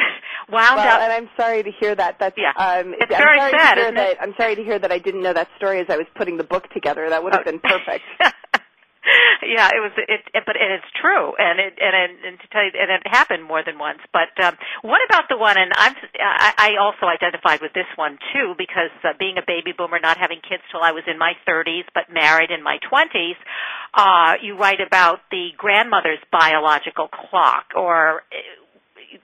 [0.51, 2.19] wound Well, up and I'm sorry to hear that.
[2.19, 2.51] That's Yeah.
[2.57, 4.11] um, It's I'm very sad, to hear isn't that.
[4.11, 4.19] it?
[4.21, 6.45] I'm sorry to hear that I didn't know that story as I was putting the
[6.45, 7.09] book together.
[7.09, 8.05] That would have been perfect.
[9.43, 9.93] yeah, it was.
[9.97, 13.03] It, it but it's true, and it and it, and to tell you, and it
[13.07, 13.99] happened more than once.
[14.13, 15.57] But um, what about the one?
[15.59, 19.73] And I'm I, I also identified with this one too because uh, being a baby
[19.77, 23.37] boomer, not having kids till I was in my 30s, but married in my 20s.
[23.95, 28.63] Uh, you write about the grandmother's biological clock, or uh,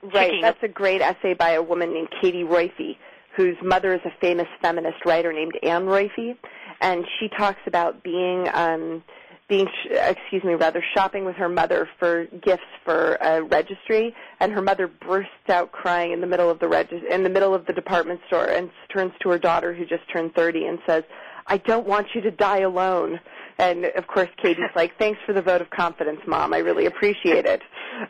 [0.03, 0.41] Right.
[0.41, 2.97] That's a great essay by a woman named Katie Roiphe,
[3.35, 6.37] whose mother is a famous feminist writer named Anne Roiphe,
[6.81, 9.03] and she talks about being um
[9.47, 14.61] being excuse me rather shopping with her mother for gifts for a registry and her
[14.61, 17.73] mother bursts out crying in the middle of the regis- in the middle of the
[17.73, 21.03] department store and turns to her daughter who just turned 30 and says
[21.47, 23.19] I don't want you to die alone
[23.59, 26.53] and of course Katie's like thanks for the vote of confidence mom.
[26.53, 27.61] I really appreciate it.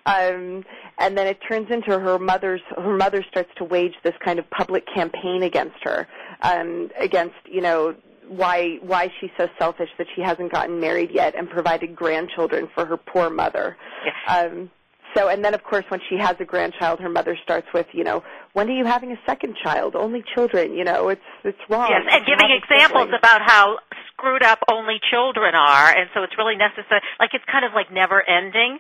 [0.06, 0.64] Um
[0.98, 4.50] and then it turns into her mother's her mother starts to wage this kind of
[4.52, 6.08] public campaign against her
[6.42, 7.96] um against you know
[8.28, 12.86] why why she's so selfish that she hasn't gotten married yet and provided grandchildren for
[12.86, 13.76] her poor mother.
[14.06, 14.16] Yes.
[14.52, 14.70] um
[15.16, 18.04] so and then of course when she has a grandchild her mother starts with you
[18.04, 19.96] know when are you having a second child?
[19.96, 21.90] Only children you know it's it's wrong.
[21.90, 23.20] Yes, and giving examples sibling.
[23.20, 23.78] about how
[24.20, 27.00] screwed up only children are, and so it's really necessary.
[27.20, 28.80] Like it's kind of like never ending,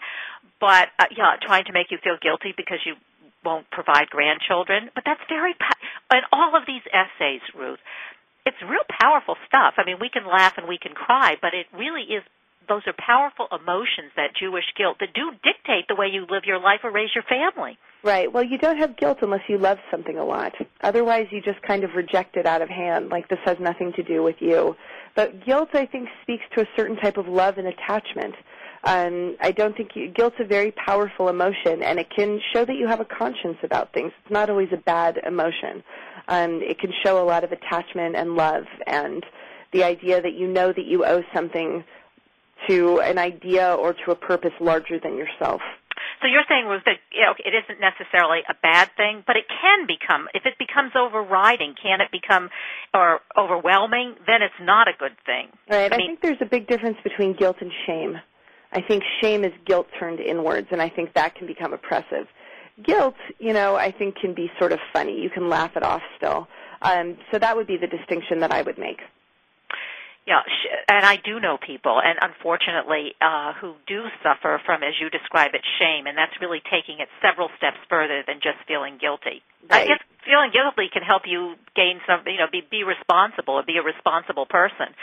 [0.59, 2.95] but uh, yeah, trying to make you feel guilty because you
[3.43, 4.91] won't provide grandchildren.
[4.93, 5.55] But that's very,
[6.11, 7.79] and all of these essays, Ruth,
[8.45, 9.75] it's real powerful stuff.
[9.77, 12.23] I mean, we can laugh and we can cry, but it really is.
[12.69, 16.59] Those are powerful emotions, that Jewish guilt, that do dictate the way you live your
[16.59, 17.77] life or raise your family.
[18.03, 18.31] Right.
[18.31, 20.53] Well, you don't have guilt unless you love something a lot.
[20.81, 24.03] Otherwise, you just kind of reject it out of hand, like this has nothing to
[24.03, 24.75] do with you.
[25.15, 28.35] But guilt, I think, speaks to a certain type of love and attachment.
[28.83, 32.75] Um, I don't think you, guilt's a very powerful emotion, and it can show that
[32.75, 34.13] you have a conscience about things.
[34.23, 35.83] It's not always a bad emotion.
[36.29, 39.25] Um, it can show a lot of attachment and love, and
[39.73, 41.83] the idea that you know that you owe something
[42.67, 45.61] to an idea or to a purpose larger than yourself.
[46.21, 49.45] So you're saying Ruth, that you know, it isn't necessarily a bad thing, but it
[49.47, 50.27] can become.
[50.33, 52.49] If it becomes overriding, can it become
[52.93, 54.15] or overwhelming?
[54.27, 55.47] Then it's not a good thing.
[55.69, 55.91] Right.
[55.91, 58.17] I I, mean- think there's a big difference between guilt and shame.
[58.71, 62.27] I think shame is guilt turned inwards, and I think that can become oppressive.
[62.83, 65.19] Guilt, you know, I think can be sort of funny.
[65.19, 66.47] You can laugh it off still.
[66.81, 68.99] Um, so that would be the distinction that I would make.
[70.27, 74.93] Yeah, sh- and I do know people, and unfortunately, uh, who do suffer from, as
[75.01, 78.97] you describe it, shame, and that's really taking it several steps further than just feeling
[79.01, 79.41] guilty.
[79.69, 83.63] I guess feeling guilty can help you gain some, you know, be, be responsible, or
[83.63, 84.93] be a responsible person.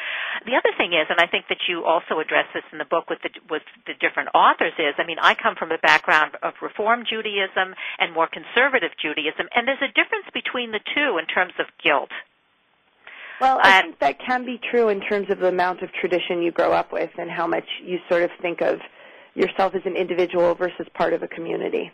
[0.47, 3.11] The other thing is, and I think that you also address this in the book
[3.11, 6.55] with the with the different authors, is, I mean, I come from a background of
[6.63, 11.55] Reform Judaism and more conservative Judaism, and there's a difference between the two in terms
[11.59, 12.15] of guilt.
[13.41, 16.43] Well, I And- think that can be true in terms of the amount of tradition
[16.43, 18.81] you grow up with and how much you sort of think of
[19.35, 21.93] yourself as an individual versus part of a community.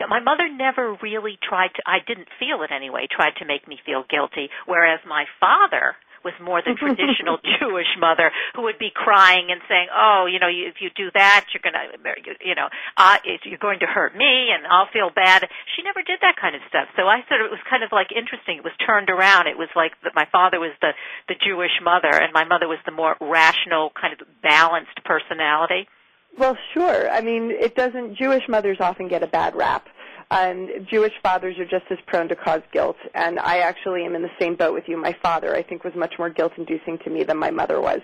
[0.00, 3.66] Yeah, my mother never really tried to, I didn't feel it anyway, tried to make
[3.66, 8.90] me feel guilty, whereas my father was more the traditional Jewish mother who would be
[8.90, 11.94] crying and saying, "Oh, you know, you, if you do that, you're gonna,
[12.42, 12.66] you know,
[12.98, 15.46] uh, you're going to hurt me, and I'll feel bad."
[15.78, 16.90] She never did that kind of stuff.
[16.98, 18.58] So I thought it was kind of like interesting.
[18.58, 19.46] It was turned around.
[19.46, 20.92] It was like that my father was the
[21.30, 25.86] the Jewish mother, and my mother was the more rational, kind of balanced personality.
[26.38, 27.08] Well, sure.
[27.08, 28.16] I mean, it doesn't.
[28.16, 29.88] Jewish mothers often get a bad rap.
[30.30, 34.22] Um, Jewish fathers are just as prone to cause guilt, and I actually am in
[34.22, 34.96] the same boat with you.
[34.96, 38.00] My father, I think, was much more guilt-inducing to me than my mother was.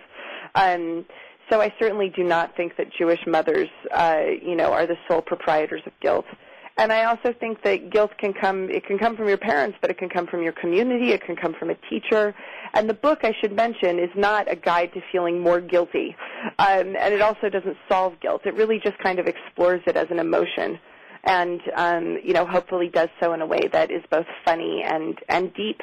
[0.54, 1.04] Um,
[1.50, 5.20] so I certainly do not think that Jewish mothers, uh, you know, are the sole
[5.20, 6.24] proprietors of guilt.
[6.78, 9.90] And I also think that guilt can come, it can come from your parents, but
[9.90, 12.34] it can come from your community, it can come from a teacher.
[12.72, 16.16] And the book, I should mention, is not a guide to feeling more guilty.
[16.58, 18.42] Um, and it also doesn't solve guilt.
[18.46, 20.78] It really just kind of explores it as an emotion.
[21.24, 25.18] And, um, you know, hopefully does so in a way that is both funny and,
[25.28, 25.80] and deep.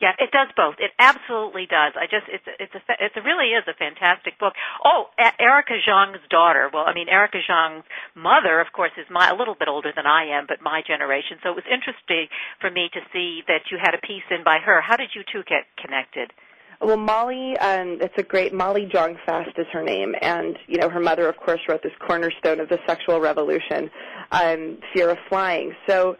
[0.00, 0.76] Yeah, it does both.
[0.78, 1.96] It absolutely does.
[1.96, 4.52] I just it's it's a it really is a fantastic book.
[4.84, 6.68] Oh, Erica Jong's daughter.
[6.72, 10.06] Well, I mean Erica Jong's mother, of course, is my a little bit older than
[10.06, 11.40] I am, but my generation.
[11.42, 12.28] So it was interesting
[12.60, 14.80] for me to see that you had a piece in by her.
[14.84, 16.32] How did you two get connected?
[16.80, 21.00] Well, Molly, um, it's a great Molly Jong-Fast is her name, and you know her
[21.00, 23.90] mother, of course, wrote this cornerstone of the sexual revolution,
[24.30, 25.74] um, Fear of Flying.
[25.88, 26.16] So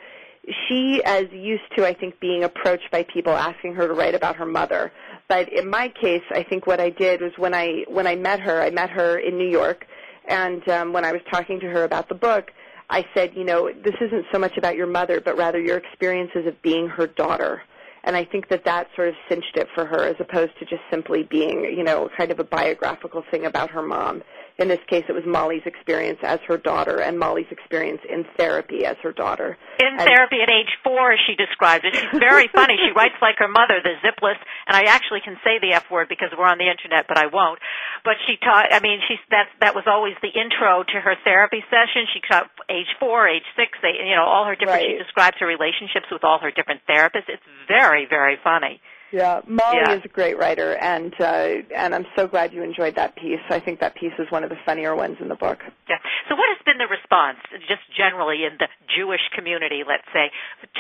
[0.66, 4.36] she is used to, I think, being approached by people asking her to write about
[4.36, 4.92] her mother.
[5.28, 8.40] But in my case, I think what I did was when I when I met
[8.40, 9.86] her, I met her in New York,
[10.26, 12.50] and um, when I was talking to her about the book,
[12.88, 16.46] I said, you know, this isn't so much about your mother, but rather your experiences
[16.46, 17.62] of being her daughter.
[18.06, 20.82] And I think that that sort of cinched it for her, as opposed to just
[20.90, 24.22] simply being, you know, kind of a biographical thing about her mom.
[24.58, 28.86] In this case, it was Molly's experience as her daughter and Molly's experience in therapy
[28.86, 29.58] as her daughter.
[29.78, 31.92] In and therapy at age four, she describes it.
[31.92, 32.80] She's very funny.
[32.80, 36.08] She writes like her mother, the zipless, and I actually can say the F word
[36.08, 37.60] because we're on the internet, but I won't.
[38.02, 41.60] But she taught, I mean, she's, that, that was always the intro to her therapy
[41.68, 42.08] session.
[42.16, 44.96] She taught age four, age six, eight, you know, all her different, right.
[44.96, 47.28] she describes her relationships with all her different therapists.
[47.28, 48.80] It's very, very funny.
[49.12, 49.94] Yeah, Molly Yeah.
[49.94, 53.40] is a great writer, and uh, and I'm so glad you enjoyed that piece.
[53.50, 55.58] I think that piece is one of the funnier ones in the book.
[55.88, 55.96] Yeah.
[56.28, 57.38] So what has been the response,
[57.68, 58.66] just generally in the
[58.96, 60.30] Jewish community, let's say,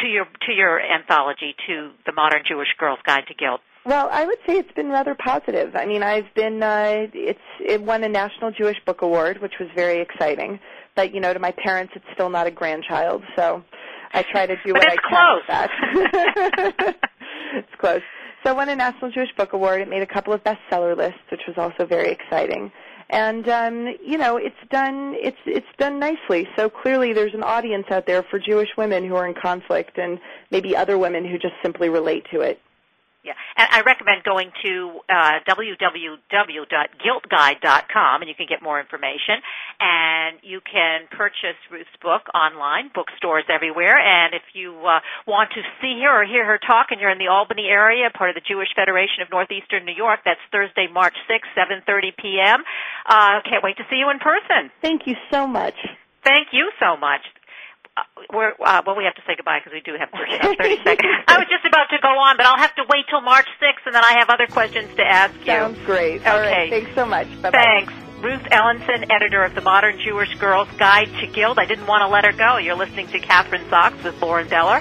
[0.02, 3.60] to your to your anthology, to the Modern Jewish Girl's Guide to Guilt?
[3.84, 5.76] Well, I would say it's been rather positive.
[5.76, 9.68] I mean, I've been uh, it's it won a National Jewish Book Award, which was
[9.76, 10.58] very exciting.
[10.96, 13.62] But you know, to my parents, it's still not a grandchild, so
[14.12, 16.76] I try to do But what it's I can with close.
[16.82, 16.96] that.
[17.54, 18.00] it's close.
[18.46, 19.80] So won a National Jewish Book Award.
[19.80, 22.70] It made a couple of bestseller lists, which was also very exciting.
[23.10, 26.46] And um, you know, it's done it's it's done nicely.
[26.54, 30.20] So clearly there's an audience out there for Jewish women who are in conflict and
[30.52, 32.60] maybe other women who just simply relate to it.
[33.26, 39.42] Yeah, and I recommend going to uh, www.guiltguide.com, and you can get more information.
[39.80, 43.98] And you can purchase Ruth's book online, bookstores everywhere.
[43.98, 47.18] And if you uh, want to see her or hear her talk, and you're in
[47.18, 51.16] the Albany area, part of the Jewish Federation of Northeastern New York, that's Thursday, March
[51.28, 52.62] 6th, 7:30 p.m.
[53.06, 54.70] Uh, can't wait to see you in person.
[54.80, 55.74] Thank you so much.
[56.22, 57.22] Thank you so much.
[57.96, 60.58] Uh, we're, uh, well, we have to say goodbye because we do have 30, about
[60.62, 61.08] 30 seconds.
[61.28, 63.86] I was just about to go on, but I'll have to wait till March 6th,
[63.86, 65.46] and then I have other questions to ask you.
[65.46, 66.26] Sounds great.
[66.26, 66.68] All right.
[66.68, 66.70] Okay.
[66.84, 67.28] Thanks so much.
[67.40, 67.56] Bye-bye.
[67.56, 67.92] Thanks.
[68.20, 71.58] Ruth Ellenson, editor of the Modern Jewish Girl's Guide to Guilt.
[71.58, 72.56] I didn't want to let her go.
[72.56, 74.80] You're listening to Kathryn Zox with Lauren Beller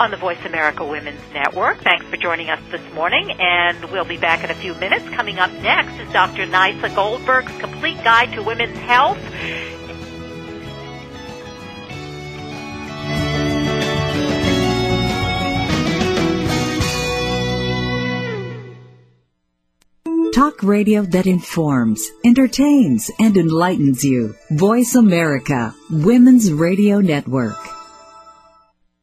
[0.00, 1.80] on the Voice America Women's Network.
[1.82, 5.08] Thanks for joining us this morning, and we'll be back in a few minutes.
[5.10, 6.46] Coming up next is Dr.
[6.46, 9.18] Nieca Goldberg's Complete Guide to Women's Health.
[20.32, 24.34] Talk radio that informs, entertains, and enlightens you.
[24.50, 27.58] Voice America, Women's Radio Network.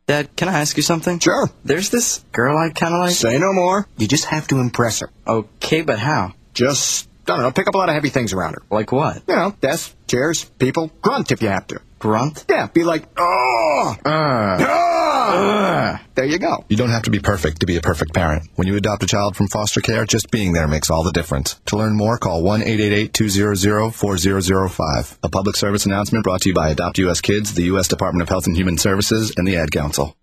[0.07, 1.19] Dad, can I ask you something?
[1.19, 1.47] Sure.
[1.63, 3.11] There's this girl I kind of like.
[3.11, 3.87] Say no more.
[3.97, 5.11] You just have to impress her.
[5.27, 6.33] Okay, but how?
[6.55, 8.63] Just, I don't know, pick up a lot of heavy things around her.
[8.71, 9.21] Like what?
[9.27, 10.89] You know, desks, chairs, people.
[11.03, 11.79] Grunt if you have to.
[11.99, 12.45] Grunt?
[12.49, 13.95] Yeah, be like, oh!
[14.05, 16.01] Ah!
[16.15, 16.65] There you go.
[16.69, 18.49] You don't have to be perfect to be a perfect parent.
[18.55, 21.59] When you adopt a child from foster care, just being there makes all the difference.
[21.67, 25.17] To learn more, call 1-888-200-4005.
[25.23, 27.21] A public service announcement brought to you by Adopt U.S.
[27.21, 27.87] Kids, the U.S.
[27.87, 30.15] Department of Health and Human Services, and the Ad Council.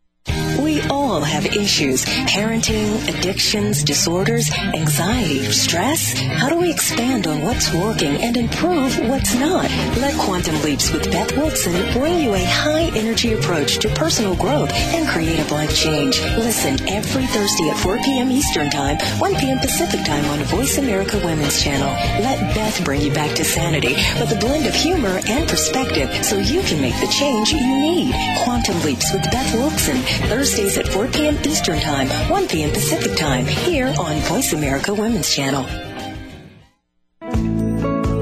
[1.27, 6.15] Have issues parenting, addictions, disorders, anxiety, stress.
[6.19, 9.69] How do we expand on what's working and improve what's not?
[9.99, 14.73] Let Quantum Leaps with Beth Wilson bring you a high energy approach to personal growth
[14.73, 16.21] and creative life change.
[16.39, 18.31] Listen every Thursday at 4 p.m.
[18.31, 19.59] Eastern Time, 1 p.m.
[19.59, 21.91] Pacific Time on Voice America Women's Channel.
[22.23, 26.39] Let Beth bring you back to sanity with a blend of humor and perspective so
[26.39, 28.15] you can make the change you need.
[28.43, 29.97] Quantum Leaps with Beth Wilson,
[30.29, 31.16] Thursdays at 4 p.m.
[31.17, 32.71] Eastern Time, 1 p.m.
[32.71, 35.65] Pacific Time, here on Voice America Women's Channel.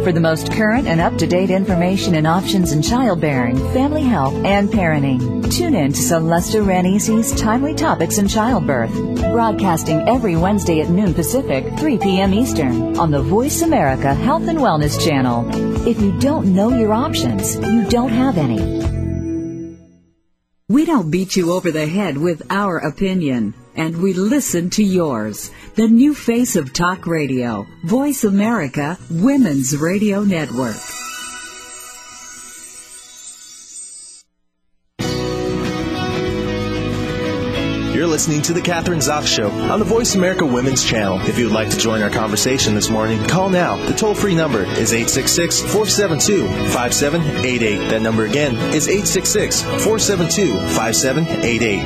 [0.05, 5.51] For the most current and up-to-date information and options in childbearing, family health, and parenting,
[5.53, 8.95] tune in to Celesta Ranisi's Timely Topics in Childbirth,
[9.33, 12.33] broadcasting every Wednesday at noon Pacific, 3 p.m.
[12.33, 15.49] Eastern, on the Voice America Health and Wellness Channel.
[15.89, 18.94] If you don't know your options, you don't have any.
[20.71, 25.51] We don't beat you over the head with our opinion, and we listen to yours.
[25.75, 31.04] The new face of talk radio, Voice America Women's Radio Network.
[38.15, 41.21] Listening to The Kathryn Zox Show on the Voice America Women's Channel.
[41.23, 43.75] If you would like to join our conversation this morning, call now.
[43.89, 47.91] The toll free number is 866 472 5788.
[47.91, 51.83] That number again is 866 472 5788.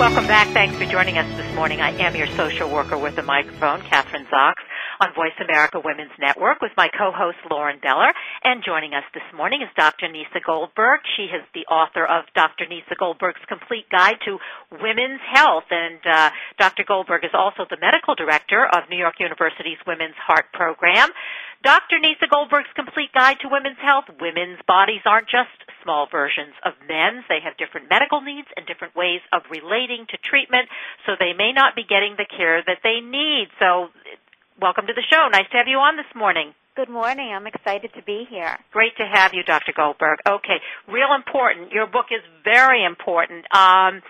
[0.00, 0.48] Welcome back.
[0.54, 1.82] Thanks for joining us this morning.
[1.82, 4.54] I am your social worker with a microphone, Kathryn Zox,
[5.00, 8.12] on Voice America Women's Network with my co-host Lauren Beller.
[8.44, 10.12] And joining us this morning is Dr.
[10.12, 11.00] Nieca Goldberg.
[11.16, 12.68] She is the author of Dr.
[12.68, 14.36] Nieca Goldberg's Complete Guide to
[14.70, 15.64] Women's Health.
[15.70, 16.84] And uh, Dr.
[16.86, 21.08] Goldberg is also the medical director of New York University's Women's Heart Program.
[21.62, 22.00] Dr.
[22.00, 24.04] Nieca Goldberg's Complete Guide to Women's Health.
[24.20, 25.52] Women's bodies aren't just
[25.84, 27.24] small versions of men's.
[27.28, 30.68] They have different medical needs and different ways of relating to treatment,
[31.04, 33.52] so they may not be getting the care that they need.
[33.60, 33.92] So,
[34.60, 35.28] welcome to the show.
[35.32, 36.52] Nice to have you on this morning.
[36.76, 37.32] Good morning.
[37.32, 38.58] I'm excited to be here.
[38.72, 39.72] Great to have you, Dr.
[39.74, 40.20] Goldberg.
[40.28, 41.72] Okay, real important.
[41.72, 43.44] Your book is very important.
[43.56, 44.04] Um,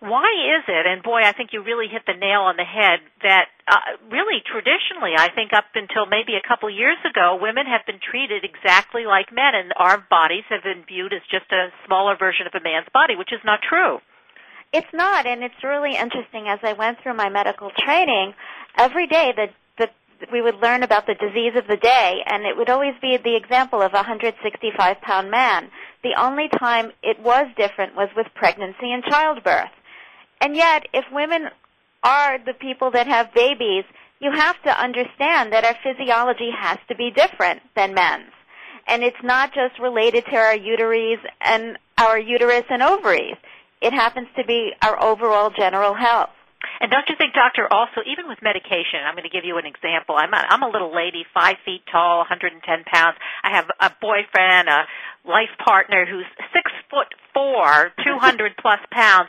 [0.00, 3.04] why is it, and boy, I think you really hit the nail on the head,
[3.20, 7.84] that uh, really traditionally, I think up until maybe a couple years ago, women have
[7.84, 12.16] been treated exactly like men, and our bodies have been viewed as just a smaller
[12.16, 14.00] version of a man's body, which is not true.
[14.72, 16.48] It's not, and it's really interesting.
[16.48, 18.32] As I went through my medical training,
[18.78, 19.69] every day the the
[20.32, 23.36] we would learn about the disease of the day, and it would always be the
[23.36, 25.70] example of a 165 pound man.
[26.02, 29.70] The only time it was different was with pregnancy and childbirth.
[30.40, 31.48] And yet, if women
[32.02, 33.84] are the people that have babies,
[34.20, 38.32] you have to understand that our physiology has to be different than men's.
[38.86, 43.36] And it's not just related to our uteries and our uterus and ovaries.
[43.80, 46.30] It happens to be our overall general health.
[46.80, 49.66] And don't you think, doctor, also even with medication, I'm going to give you an
[49.66, 50.16] example.
[50.16, 53.16] I'm a, I'm a little lady, five feet tall, 110 pounds.
[53.44, 54.84] I have a boyfriend, a
[55.24, 59.28] life partner who's six foot four, 200 plus pounds.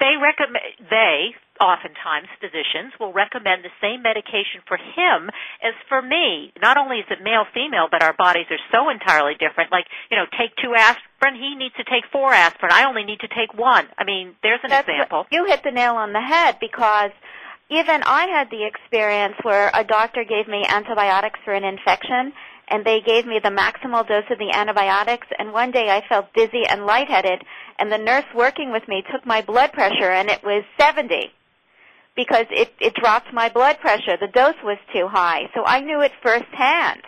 [0.00, 5.30] They recommend they oftentimes physicians will recommend the same medication for him
[5.62, 6.52] as for me.
[6.60, 9.70] Not only is it male female, but our bodies are so entirely different.
[9.70, 12.72] Like, you know, take two aspirin, he needs to take four aspirin.
[12.72, 13.86] I only need to take one.
[13.98, 15.26] I mean, there's an That's example.
[15.30, 17.10] You hit the nail on the head because
[17.70, 22.32] even I had the experience where a doctor gave me antibiotics for an infection
[22.68, 26.32] and they gave me the maximal dose of the antibiotics and one day I felt
[26.34, 27.42] dizzy and lightheaded
[27.78, 31.32] and the nurse working with me took my blood pressure and it was 70
[32.16, 34.16] because it, it dropped my blood pressure.
[34.20, 35.50] The dose was too high.
[35.54, 37.02] So I knew it firsthand.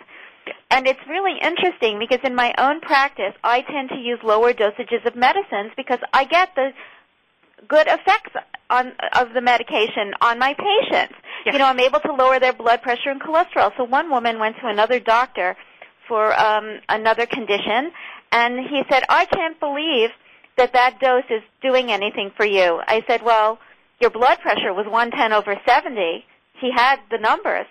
[0.69, 5.05] And it's really interesting because in my own practice, I tend to use lower dosages
[5.05, 6.71] of medicines because I get the
[7.67, 8.31] good effects
[8.69, 11.15] on of the medication on my patients.
[11.45, 11.53] Yes.
[11.53, 13.71] You know, I'm able to lower their blood pressure and cholesterol.
[13.77, 15.55] So one woman went to another doctor
[16.07, 17.91] for um, another condition,
[18.31, 20.09] and he said, "I can't believe
[20.57, 23.59] that that dose is doing anything for you." I said, "Well."
[23.99, 26.25] Your blood pressure was 110 over 70.
[26.59, 27.67] He had the numbers.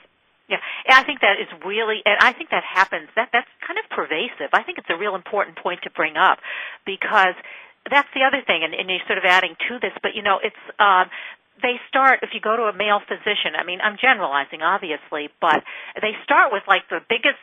[0.49, 3.11] Yeah, and I think that is really, and I think that happens.
[3.17, 4.55] That that's kind of pervasive.
[4.55, 6.39] I think it's a real important point to bring up
[6.87, 7.35] because
[7.91, 9.91] that's the other thing, and, and you're sort of adding to this.
[10.03, 11.11] But you know, it's um,
[11.63, 13.59] they start if you go to a male physician.
[13.59, 15.67] I mean, I'm generalizing, obviously, but
[15.99, 17.43] they start with like the biggest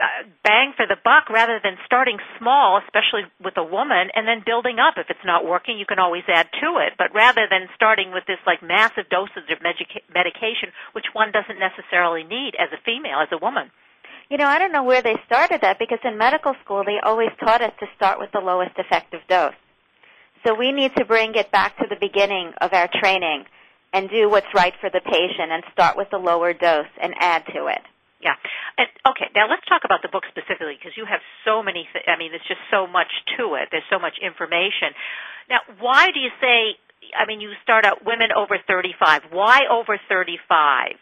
[0.00, 4.42] Uh, bang for the buck rather than starting small, especially with a woman, and then
[4.44, 4.94] building up.
[4.96, 6.94] If it's not working, you can always add to it.
[6.98, 11.60] But rather than starting with this like massive dosage of medica- medication, which one doesn't
[11.60, 13.70] necessarily need as a female, as a woman.
[14.28, 17.30] You know, I don't know where they started that because in medical school they always
[17.38, 19.54] taught us to start with the lowest effective dose.
[20.44, 23.44] So we need to bring it back to the beginning of our training
[23.92, 27.44] and do what's right for the patient and start with the lower dose and add
[27.54, 27.82] to it.
[28.22, 28.38] Yeah.
[28.78, 32.06] And, okay, now let's talk about the book specifically because you have so many, th-
[32.06, 33.68] I mean, there's just so much to it.
[33.74, 34.94] There's so much information.
[35.50, 36.78] Now, why do you say,
[37.18, 39.34] I mean, you start out women over 35.
[39.34, 40.94] Why over 35?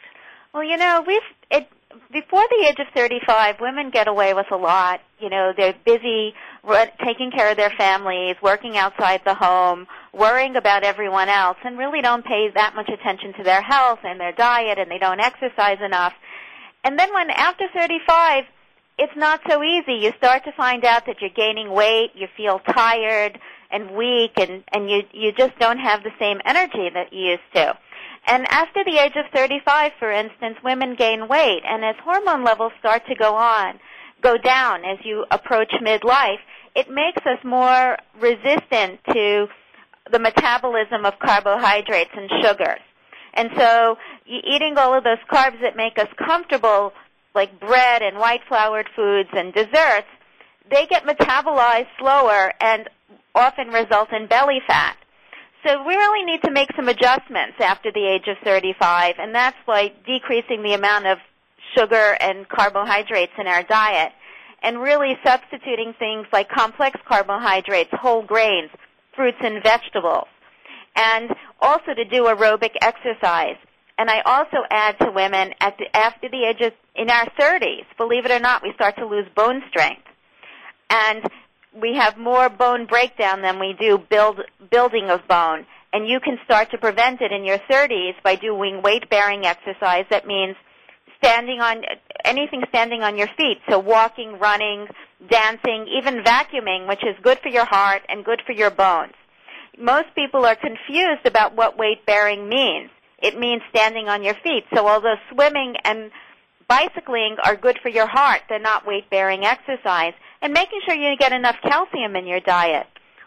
[0.52, 1.68] Well, you know, we've, it,
[2.10, 5.00] before the age of 35, women get away with a lot.
[5.18, 10.56] You know, they're busy run, taking care of their families, working outside the home, worrying
[10.56, 14.32] about everyone else, and really don't pay that much attention to their health and their
[14.32, 16.14] diet, and they don't exercise enough.
[16.84, 18.44] And then when after 35,
[18.98, 19.94] it's not so easy.
[19.94, 23.38] You start to find out that you're gaining weight, you feel tired
[23.70, 27.54] and weak, and, and you, you just don't have the same energy that you used
[27.54, 27.78] to.
[28.26, 32.72] And after the age of 35, for instance, women gain weight, and as hormone levels
[32.78, 33.80] start to go on,
[34.22, 36.40] go down as you approach midlife,
[36.74, 39.46] it makes us more resistant to
[40.12, 42.80] the metabolism of carbohydrates and sugars.
[43.34, 43.96] And so
[44.30, 46.92] eating all of those carbs that make us comfortable,
[47.34, 50.08] like bread and white floured foods and desserts,
[50.70, 52.88] they get metabolized slower and
[53.34, 54.96] often result in belly fat.
[55.66, 59.56] So we really need to make some adjustments after the age of 35, and that's
[59.66, 61.18] by decreasing the amount of
[61.76, 64.12] sugar and carbohydrates in our diet
[64.62, 68.70] and really substituting things like complex carbohydrates, whole grains,
[69.14, 70.26] fruits and vegetables
[70.96, 73.56] and also to do aerobic exercise.
[74.00, 77.84] And I also add to women at the, after the age of, in our 30s,
[77.98, 80.06] believe it or not, we start to lose bone strength.
[80.88, 81.22] And
[81.78, 84.40] we have more bone breakdown than we do build,
[84.70, 85.66] building of bone.
[85.92, 90.06] And you can start to prevent it in your 30s by doing weight-bearing exercise.
[90.08, 90.56] That means
[91.22, 91.82] standing on,
[92.24, 93.58] anything standing on your feet.
[93.68, 94.86] So walking, running,
[95.28, 99.12] dancing, even vacuuming, which is good for your heart and good for your bones
[99.78, 102.90] most people are confused about what weight bearing means.
[103.20, 104.64] It means standing on your feet.
[104.74, 106.10] So although swimming and
[106.68, 110.14] bicycling are good for your heart, they're not weight bearing exercise.
[110.42, 112.86] And making sure you get enough calcium in your diet.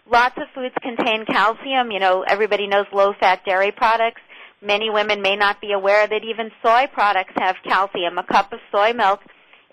[0.09, 1.91] Lots of foods contain calcium.
[1.91, 4.21] You know, everybody knows low fat dairy products.
[4.61, 8.17] Many women may not be aware that even soy products have calcium.
[8.17, 9.19] A cup of soy milk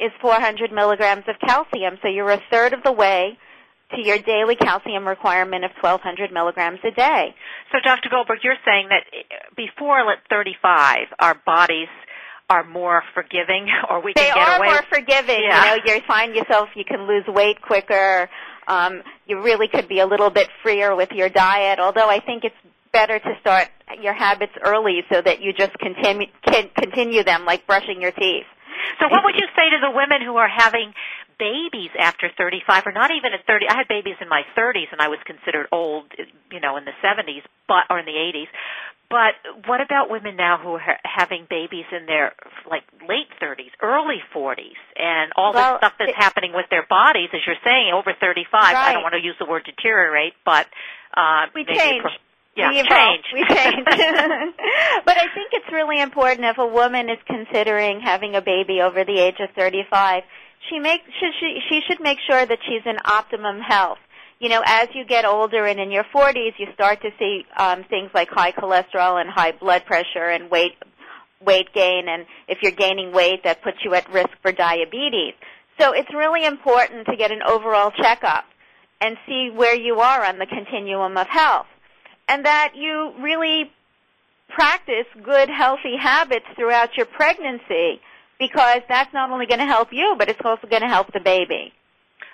[0.01, 3.39] is 400 milligrams of calcium, so you're a third of the way
[3.95, 7.35] to your daily calcium requirement of 1200 milligrams a day.
[7.73, 8.09] So Dr.
[8.11, 9.05] Goldberg, you're saying that
[9.57, 11.89] before at 35, our bodies
[12.49, 14.67] are more forgiving or we they can get away.
[14.67, 15.43] They are more forgiving.
[15.49, 15.75] Yeah.
[15.75, 18.29] You know, you find yourself you can lose weight quicker.
[18.67, 22.45] Um, you really could be a little bit freer with your diet, although I think
[22.45, 22.55] it's
[22.93, 23.69] better to start
[24.01, 28.47] your habits early so that you just continue can continue them like brushing your teeth.
[28.99, 30.93] So what would you say to the women who are having
[31.41, 35.01] babies after 35 or not even at 30 I had babies in my 30s and
[35.01, 36.13] I was considered old
[36.53, 38.53] you know in the 70s but or in the 80s
[39.11, 39.35] but
[39.67, 42.33] what about women now who are having babies in their
[42.71, 46.87] like late 30s, early 40s, and all well, the stuff that's it, happening with their
[46.89, 48.47] bodies, as you're saying, over 35?
[48.55, 48.75] Right.
[48.77, 50.69] I don't want to use the word deteriorate, but
[51.13, 52.03] uh, we change.
[52.03, 52.23] Pro-
[52.55, 53.25] yeah, we change.
[53.35, 53.85] We change.
[55.05, 59.05] but I think it's really important if a woman is considering having a baby over
[59.05, 60.23] the age of 35,
[60.69, 63.99] she make should she she should make sure that she's in optimum health
[64.41, 67.85] you know, as you get older and in your 40s, you start to see um,
[67.91, 70.73] things like high cholesterol and high blood pressure and weight
[71.45, 72.07] weight gain.
[72.09, 75.35] And if you're gaining weight, that puts you at risk for diabetes.
[75.79, 78.45] So it's really important to get an overall checkup
[79.01, 81.67] and see where you are on the continuum of health,
[82.29, 83.71] and that you really
[84.49, 88.01] practice good, healthy habits throughout your pregnancy
[88.41, 91.21] because that's not only going to help you, but it's also going to help the
[91.21, 91.77] baby.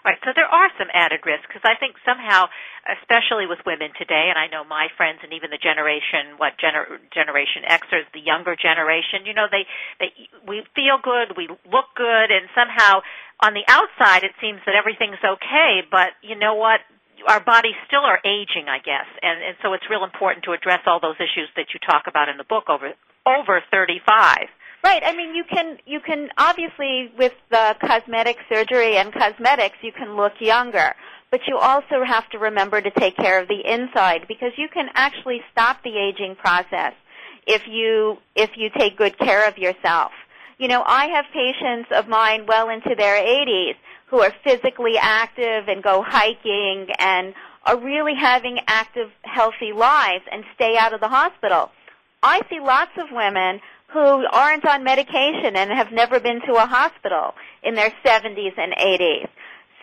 [0.07, 0.22] Right.
[0.22, 2.46] So there are some added risks because I think somehow,
[2.86, 7.02] especially with women today, and I know my friends and even the generation, what gener-
[7.11, 9.66] generation Xers, the younger generation, you know, they
[9.98, 10.14] they
[10.46, 13.02] we feel good, we look good, and somehow
[13.42, 16.86] on the outside it seems that everything's okay, but you know what?
[17.26, 20.86] Our bodies still are aging, I guess, and and so it's real important to address
[20.86, 22.94] all those issues that you talk about in the book over
[23.26, 24.54] over 35.
[24.87, 25.03] Right.
[25.05, 30.14] I mean, you can you can obviously with the cosmetic surgery and cosmetics, you can
[30.14, 30.95] look younger,
[31.32, 34.89] but you also have to remember to take care of the inside because you can
[34.95, 36.93] actually stop the aging process
[37.49, 40.12] if you if you take good care of yourself.
[40.57, 43.74] You know, I have patients of mine well into their 80s
[44.07, 47.34] who are physically active and go hiking and
[47.64, 51.72] are really having active, healthy lives and stay out of the hospital.
[52.22, 53.61] I see lots of women
[53.97, 57.32] who aren't on medication and have never been to a hospital
[57.62, 59.28] in their 70s and 80s.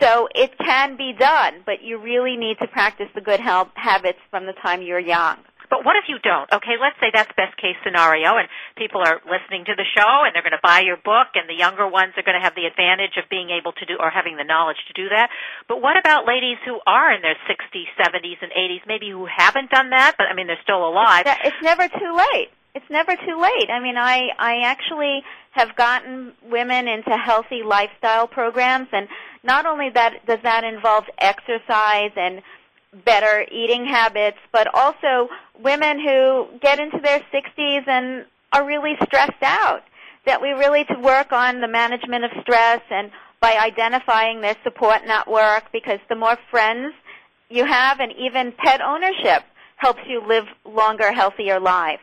[0.00, 4.18] So it can be done, but you really need to practice the good health habits
[4.30, 5.38] from the time you're young.
[5.70, 6.46] But what if you don't?
[6.52, 8.46] Okay, let's say that's best case scenario and
[8.76, 11.56] people are listening to the show and they're going to buy your book and the
[11.56, 14.36] younger ones are going to have the advantage of being able to do or having
[14.36, 15.30] the knowledge to do that.
[15.66, 19.70] But what about ladies who are in their 60s, 70s and 80s, maybe who haven't
[19.70, 21.26] done that, but I mean they're still alive.
[21.26, 22.54] It's, it's never too late.
[22.74, 23.70] It's never too late.
[23.70, 25.22] I mean, I I actually
[25.52, 29.06] have gotten women into healthy lifestyle programs and
[29.44, 32.42] not only that does that involve exercise and
[33.04, 35.28] better eating habits, but also
[35.62, 39.82] women who get into their 60s and are really stressed out.
[40.26, 45.06] That we really to work on the management of stress and by identifying their support
[45.06, 46.94] network because the more friends
[47.50, 49.44] you have and even pet ownership
[49.76, 52.00] helps you live longer, healthier lives.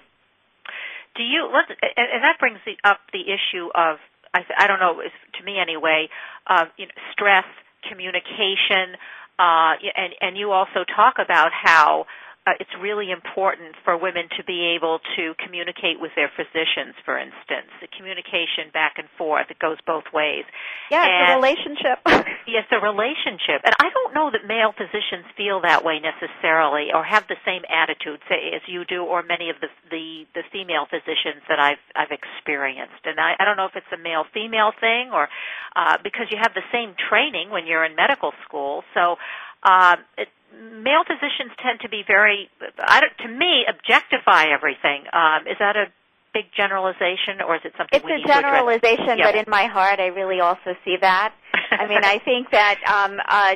[1.15, 3.97] Do you, let's, and that brings the, up the issue of,
[4.33, 6.07] I, I don't know, to me anyway,
[6.47, 7.45] uh, you know, stress,
[7.89, 8.95] communication,
[9.39, 12.05] uh, and, and you also talk about how
[12.47, 17.13] uh, it's really important for women to be able to communicate with their physicians, for
[17.13, 17.69] instance.
[17.81, 20.49] The communication back and forth, it goes both ways.
[20.89, 21.97] Yeah, and, it's a relationship.
[22.49, 23.61] yes, a relationship.
[23.61, 27.61] And I don't know that male physicians feel that way necessarily or have the same
[27.69, 31.83] attitude say, as you do or many of the, the, the female physicians that I've,
[31.93, 33.05] I've experienced.
[33.05, 35.29] And I, I don't know if it's a male-female thing or
[35.75, 38.81] uh, because you have the same training when you're in medical school.
[38.97, 39.21] So
[39.61, 42.49] uh, it, male physicians tend to be very,
[42.79, 45.05] I don't, to me, objectify everything.
[45.13, 45.85] Um, is that a
[46.33, 49.31] big generalization, or is it something it's we a need to generalization, Yeah.
[49.31, 51.33] but in my heart, I really also see that.
[51.71, 53.55] I mean, I think that um, uh,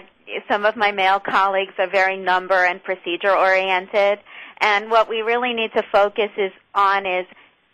[0.50, 4.20] some of my male colleagues are very number and procedure oriented,
[4.60, 7.26] and what we really need to focus is on is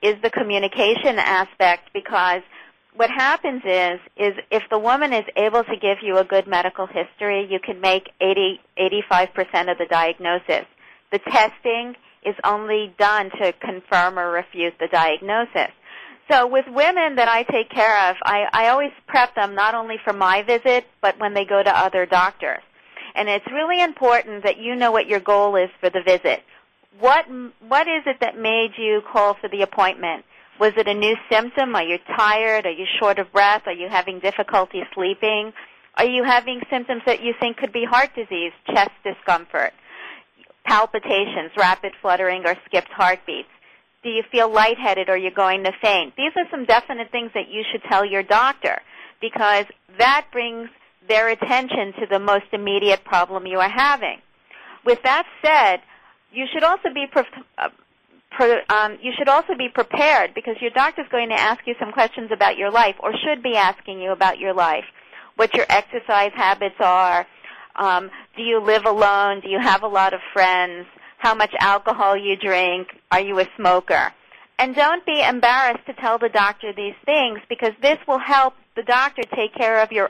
[0.01, 2.41] is the communication aspect because
[2.95, 6.87] what happens is is if the woman is able to give you a good medical
[6.87, 10.65] history, you can make 80 85% of the diagnosis.
[11.11, 15.71] The testing is only done to confirm or refute the diagnosis.
[16.29, 19.97] So with women that I take care of, I, I always prep them not only
[20.03, 22.61] for my visit, but when they go to other doctors.
[23.15, 26.43] And it's really important that you know what your goal is for the visit.
[26.99, 27.25] What
[27.67, 30.25] what is it that made you call for the appointment?
[30.59, 31.75] Was it a new symptom?
[31.75, 32.65] Are you tired?
[32.65, 33.63] Are you short of breath?
[33.65, 35.53] Are you having difficulty sleeping?
[35.95, 39.73] Are you having symptoms that you think could be heart disease, chest discomfort,
[40.65, 43.49] palpitations, rapid fluttering, or skipped heartbeats?
[44.03, 46.15] Do you feel lightheaded or you're going to faint?
[46.15, 48.79] These are some definite things that you should tell your doctor
[49.21, 49.65] because
[49.99, 50.69] that brings
[51.07, 54.19] their attention to the most immediate problem you are having.
[54.85, 55.81] With that said,
[56.31, 57.69] you should also be uh,
[58.69, 62.31] um, you should also be prepared because your doctor's going to ask you some questions
[62.31, 64.85] about your life or should be asking you about your life,
[65.35, 67.27] what your exercise habits are,
[67.75, 70.85] um, do you live alone, do you have a lot of friends,
[71.17, 74.11] how much alcohol you drink, are you a smoker?
[74.59, 78.83] And don't be embarrassed to tell the doctor these things because this will help the
[78.83, 80.09] doctor take care of your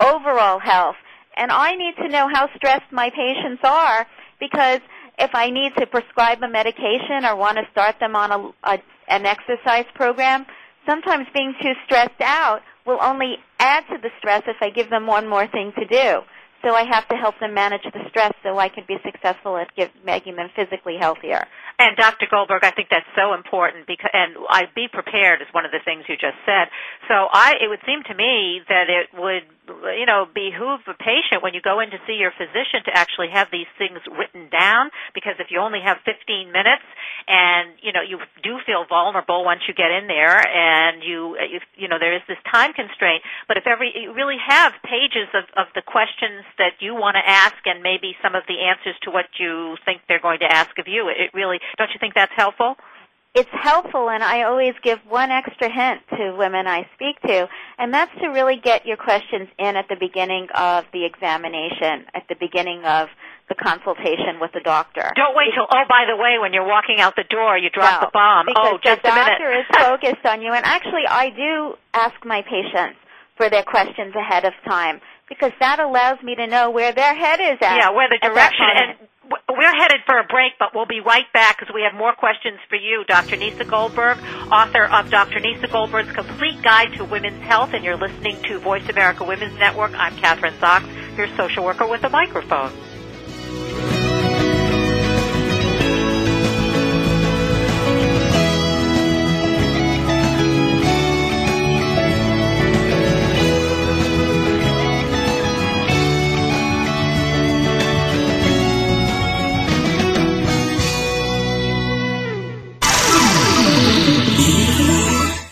[0.00, 0.96] overall health.
[1.36, 4.06] And I need to know how stressed my patients are
[4.38, 4.80] because
[5.20, 8.78] if I need to prescribe a medication or want to start them on a, a,
[9.08, 10.46] an exercise program,
[10.86, 15.06] sometimes being too stressed out will only add to the stress if I give them
[15.06, 16.20] one more thing to do.
[16.62, 19.74] So I have to help them manage the stress so I can be successful at
[19.76, 21.46] give, making them physically healthier.
[21.78, 22.26] And Dr.
[22.30, 25.80] Goldberg, I think that's so important because, and I be prepared is one of the
[25.82, 26.68] things you just said.
[27.08, 29.44] So I, it would seem to me that it would,
[29.98, 33.28] you know, behoove a patient when you go in to see your physician to actually
[33.32, 36.86] have these things written down because if you only have 15 minutes
[37.28, 41.60] and, you know, you do feel vulnerable once you get in there and you, you,
[41.76, 45.44] you know, there is this time constraint, but if every, you really have pages of,
[45.56, 49.10] of the questions that you want to ask and maybe some of the answers to
[49.10, 52.32] what you think they're going to ask of you, it really, don't you think that's
[52.36, 52.76] helpful?
[53.32, 57.46] It's helpful, and I always give one extra hint to women I speak to,
[57.80, 62.28] and that's to really get your questions in at the beginning of the examination, at
[62.28, 63.08] the beginning of
[63.48, 65.10] the consultation with the doctor.
[65.16, 68.02] Don't wait till, oh, by the way, when you're walking out the door, you drop
[68.02, 68.46] No, the bomb.
[68.52, 69.40] Oh, because oh, just a minute.
[69.40, 73.00] The doctor is focused on you, and actually, I do ask my patients
[73.36, 77.40] for their questions ahead of time because that allows me to know where their head
[77.40, 77.80] is at.
[77.80, 79.08] Yeah, where the direction and
[79.56, 82.58] we're headed for a break, but we'll be right back because we have more questions
[82.68, 83.36] for you, Dr.
[83.36, 84.18] Nieca Goldberg,
[84.52, 85.40] author of Dr.
[85.40, 89.92] Nieca Goldberg's Complete Guide to Women's Health, and you're listening to Voice America Women's Network.
[89.94, 90.86] I'm Kathryn Zox,
[91.16, 92.72] your social worker with a microphone.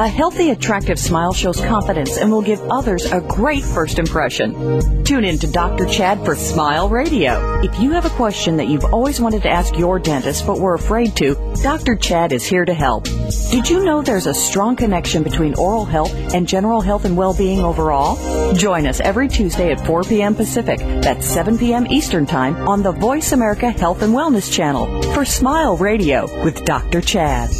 [0.00, 5.04] A healthy, attractive smile shows confidence and will give others a great first impression.
[5.04, 5.84] Tune in to Dr.
[5.84, 7.60] Chad for Smile Radio.
[7.60, 10.72] If you have a question that you've always wanted to ask your dentist but were
[10.72, 11.96] afraid to, Dr.
[11.96, 13.04] Chad is here to help.
[13.50, 17.60] Did you know there's a strong connection between oral health and general health and well-being
[17.60, 18.54] overall?
[18.54, 20.34] Join us every Tuesday at 4 p.m.
[20.34, 20.78] Pacific.
[20.78, 21.86] That's 7 p.m.
[21.88, 27.02] Eastern Time on the Voice America Health and Wellness Channel for Smile Radio with Dr.
[27.02, 27.50] Chad.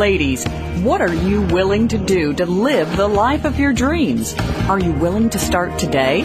[0.00, 0.46] Ladies,
[0.82, 4.34] what are you willing to do to live the life of your dreams?
[4.66, 6.22] Are you willing to start today?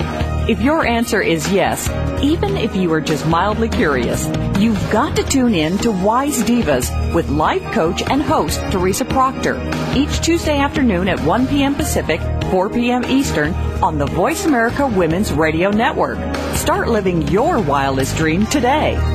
[0.48, 1.90] If your answer is yes,
[2.24, 7.14] even if you are just mildly curious, you've got to tune in to Wise Divas
[7.14, 9.60] with life coach and host Teresa Proctor
[9.94, 11.76] each Tuesday afternoon at 1 p.m.
[11.76, 12.22] Pacific,
[12.52, 13.04] 4 p.m.
[13.04, 13.54] Eastern
[13.84, 16.18] on the Voice America Women's Radio Network.
[16.56, 19.15] Start living your wildest dream today.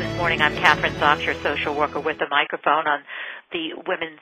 [0.21, 0.39] morning.
[0.39, 3.01] I'm Kathryn Zox, social worker with the microphone on
[3.51, 4.21] the Women's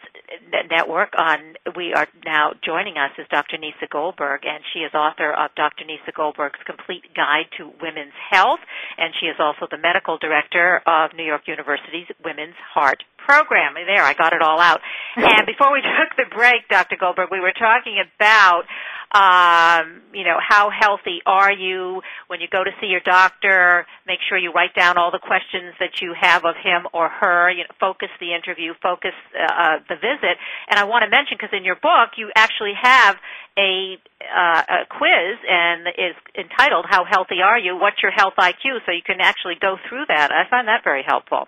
[0.71, 1.11] Network.
[1.19, 3.57] On we are now joining us is Dr.
[3.57, 5.83] Nieca Goldberg, and she is author of Dr.
[5.83, 8.61] Nieca Goldberg's Complete Guide to Women's Health,
[8.97, 13.75] and she is also the medical director of New York University's Women's Heart Program.
[13.75, 14.81] There, I got it all out.
[15.15, 16.95] And before we took the break, Dr.
[16.97, 18.63] Goldberg, we were talking about
[19.11, 23.87] um, you know, how healthy are you when you go to see your doctor?
[24.05, 27.49] Make sure you write down all the questions that you have of him or her.
[27.49, 30.37] You know, focus the interview, focus uh, the visit.
[30.69, 33.17] And I want to mention because in your book you actually have
[33.57, 33.97] a,
[34.29, 37.77] uh, a quiz and is entitled "How Healthy Are You?
[37.77, 40.31] What's Your Health IQ?" So you can actually go through that.
[40.31, 41.47] I find that very helpful.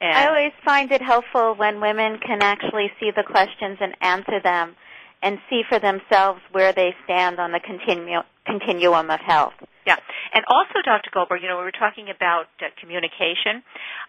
[0.00, 4.40] And I always find it helpful when women can actually see the questions and answer
[4.42, 4.76] them
[5.22, 9.54] and see for themselves where they stand on the continu- continuum of health.
[9.86, 9.96] Yeah.
[10.34, 11.10] And also, Dr.
[11.14, 13.62] Goldberg, you know, we were talking about uh, communication.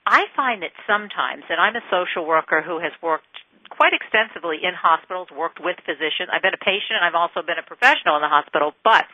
[0.05, 3.31] I find that sometimes, and I'm a social worker who has worked
[3.69, 6.33] quite extensively in hospitals, worked with physicians.
[6.33, 9.05] I've been a patient and I've also been a professional in the hospital, but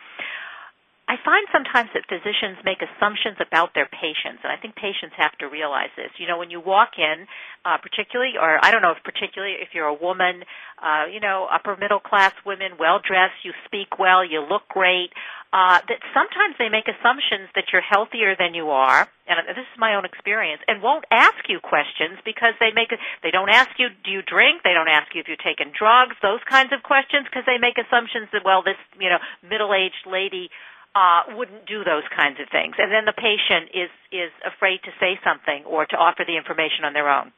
[1.04, 5.36] I find sometimes that physicians make assumptions about their patients, and I think patients have
[5.36, 6.08] to realize this.
[6.16, 7.28] You know, when you walk in,
[7.64, 10.48] uh, particularly, or I don't know if particularly if you're a woman,
[10.80, 15.12] uh, you know, upper middle class women, well dressed, you speak well, you look great,
[15.52, 19.78] uh, that sometimes they make assumptions that you're healthier than you are, and this is
[19.78, 22.88] my own experience, and won't ask you questions because they make
[23.22, 26.16] they don't ask you do you drink, they don't ask you if you've taken drugs,
[26.24, 30.08] those kinds of questions because they make assumptions that well this you know middle aged
[30.08, 30.48] lady
[30.94, 34.90] uh, wouldn't do those kinds of things, and then the patient is is afraid to
[35.00, 37.32] say something or to offer the information on their own.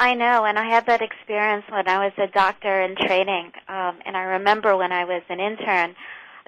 [0.00, 3.52] I know, and I had that experience when I was a doctor in training.
[3.68, 5.94] Um, and I remember when I was an intern,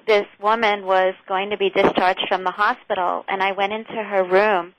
[0.05, 4.23] this woman was going to be discharged from the hospital, and I went into her
[4.23, 4.73] room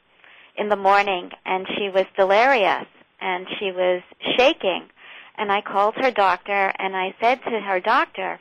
[0.57, 2.87] in the morning, and she was delirious,
[3.21, 4.03] and she was
[4.37, 4.89] shaking.
[5.37, 8.39] And I called her doctor, and I said to her doctor,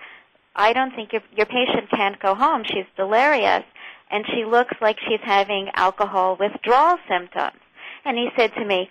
[0.57, 2.63] I don't think your, your patient can't go home.
[2.65, 3.63] She's delirious
[4.09, 7.59] and she looks like she's having alcohol withdrawal symptoms.
[8.03, 8.89] And he said to me,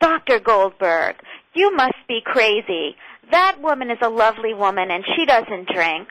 [0.00, 0.38] Dr.
[0.38, 1.16] Goldberg,
[1.54, 2.96] you must be crazy.
[3.30, 6.08] That woman is a lovely woman and she doesn't drink.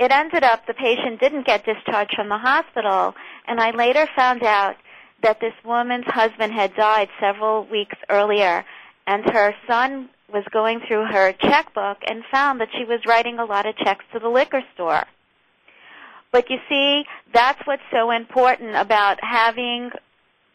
[0.00, 3.14] It ended up the patient didn't get discharged from the hospital
[3.46, 4.76] and I later found out
[5.22, 8.64] that this woman's husband had died several weeks earlier
[9.06, 13.44] and her son was going through her checkbook and found that she was writing a
[13.44, 15.04] lot of checks to the liquor store.
[16.32, 19.90] But you see, that's what's so important about having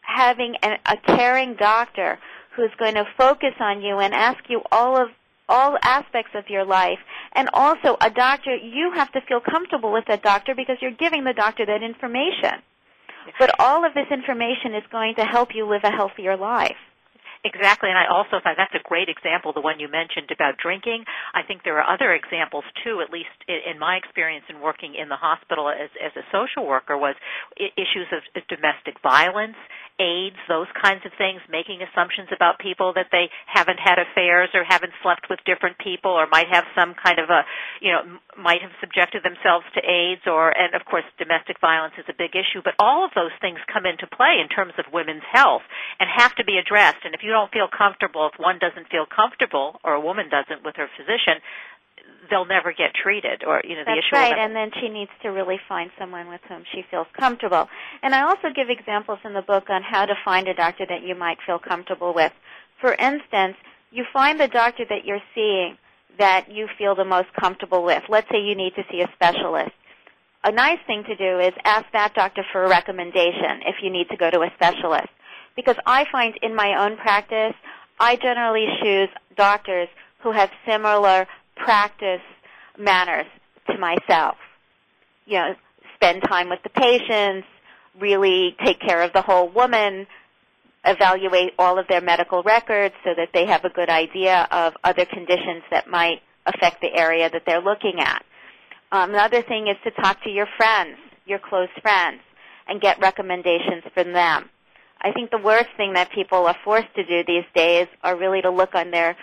[0.02, 2.20] having a, a caring doctor
[2.56, 5.10] who's going to focus on you and ask you all of
[5.48, 7.00] all aspects of your life.
[7.34, 11.24] And also a doctor, you have to feel comfortable with that doctor because you're giving
[11.24, 12.62] the doctor that information.
[13.40, 16.78] But all of this information is going to help you live a healthier life.
[17.44, 21.06] Exactly, and I also thought that's a great example, the one you mentioned about drinking.
[21.34, 25.10] I think there are other examples too, at least in my experience in working in
[25.10, 27.16] the hospital as, as a social worker, was
[27.58, 29.58] issues of domestic violence,
[30.02, 34.66] AIDS, those kinds of things, making assumptions about people that they haven't had affairs or
[34.66, 37.46] haven't slept with different people or might have some kind of a,
[37.82, 42.10] you know, might have subjected themselves to AIDS or, and of course domestic violence is
[42.10, 45.26] a big issue, but all of those things come into play in terms of women's
[45.30, 45.62] health
[46.00, 47.06] and have to be addressed.
[47.06, 50.66] And if you don't feel comfortable, if one doesn't feel comfortable or a woman doesn't
[50.66, 51.46] with her physician,
[52.32, 55.12] they'll never get treated or you know the That's issue right, and then she needs
[55.22, 57.68] to really find someone with whom she feels comfortable.
[58.02, 61.04] And I also give examples in the book on how to find a doctor that
[61.04, 62.32] you might feel comfortable with.
[62.80, 63.58] For instance,
[63.92, 65.78] you find the doctor that you're seeing
[66.18, 68.04] that you feel the most comfortable with.
[68.10, 69.72] Let's say you need to see a specialist.
[70.44, 74.10] A nice thing to do is ask that doctor for a recommendation if you need
[74.10, 75.10] to go to a specialist.
[75.56, 77.54] Because I find in my own practice,
[78.00, 79.90] I generally choose doctors
[80.24, 81.28] who have similar
[81.64, 82.22] practice
[82.78, 83.28] manners
[83.70, 84.36] to myself.
[85.26, 85.56] You know,
[85.96, 87.48] spend time with the patients,
[88.00, 90.08] really take care of the whole woman,
[90.86, 95.06] evaluate all of their medical records so that they have a good idea of other
[95.06, 98.24] conditions that might affect the area that they're looking at.
[98.92, 102.22] Um, another thing is to talk to your friends, your close friends,
[102.68, 104.50] and get recommendations from them.
[105.02, 108.42] I think the worst thing that people are forced to do these days are really
[108.42, 109.16] to look on their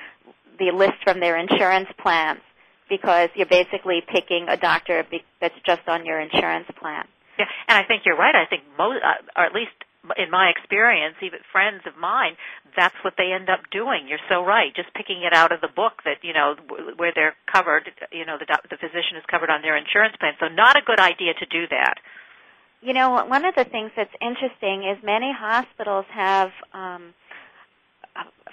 [0.58, 2.40] the list from their insurance plans
[2.88, 5.04] because you're basically picking a doctor
[5.40, 7.04] that's just on your insurance plan.
[7.38, 8.34] Yeah, and I think you're right.
[8.34, 9.72] I think most, uh, or at least
[10.16, 12.36] in my experience, even friends of mine,
[12.76, 14.06] that's what they end up doing.
[14.08, 14.74] You're so right.
[14.74, 16.56] Just picking it out of the book that you know
[16.96, 17.90] where they're covered.
[18.10, 20.34] You know, the the physician is covered on their insurance plan.
[20.40, 21.94] So not a good idea to do that.
[22.80, 27.12] You know, one of the things that's interesting is many hospitals have um,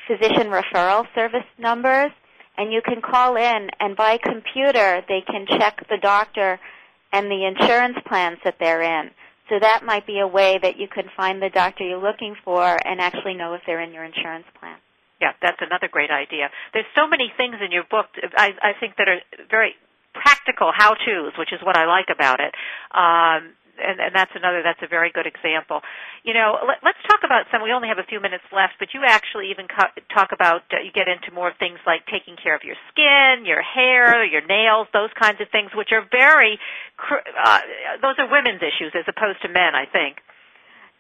[0.08, 2.12] physician referral service numbers,
[2.58, 6.60] and you can call in, and by computer they can check the doctor
[7.12, 9.12] and the insurance plans that they're in.
[9.50, 12.66] So that might be a way that you can find the doctor you're looking for
[12.66, 14.78] and actually know if they're in your insurance plan.
[15.22, 16.50] Yeah, that's another great idea.
[16.74, 18.08] There's so many things in your book.
[18.36, 19.76] I, I think that are very
[20.14, 22.54] practical how-tos, which is what I like about it.
[22.92, 24.62] Um, and, and that's another.
[24.64, 25.82] That's a very good example.
[26.24, 27.62] You know, let, let's talk about some.
[27.64, 30.64] We only have a few minutes left, but you actually even co- talk about.
[30.72, 34.46] Uh, you get into more things like taking care of your skin, your hair, your
[34.46, 36.60] nails, those kinds of things, which are very.
[37.00, 37.62] Uh,
[38.02, 40.18] those are women's issues as opposed to men, I think.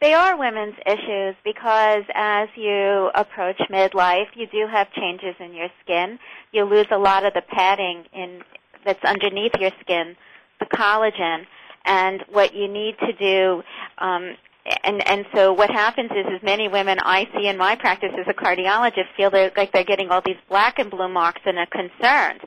[0.01, 5.69] They are women's issues because as you approach midlife, you do have changes in your
[5.83, 6.19] skin.
[6.51, 8.41] You lose a lot of the padding in
[8.85, 10.15] that's underneath your skin,
[10.59, 11.45] the collagen,
[11.85, 13.63] and what you need to do.
[13.97, 14.35] Um,
[14.83, 18.25] and and so what happens is, is many women I see in my practice as
[18.27, 21.67] a cardiologist feel they're, like they're getting all these black and blue marks and are
[21.67, 22.41] concerned,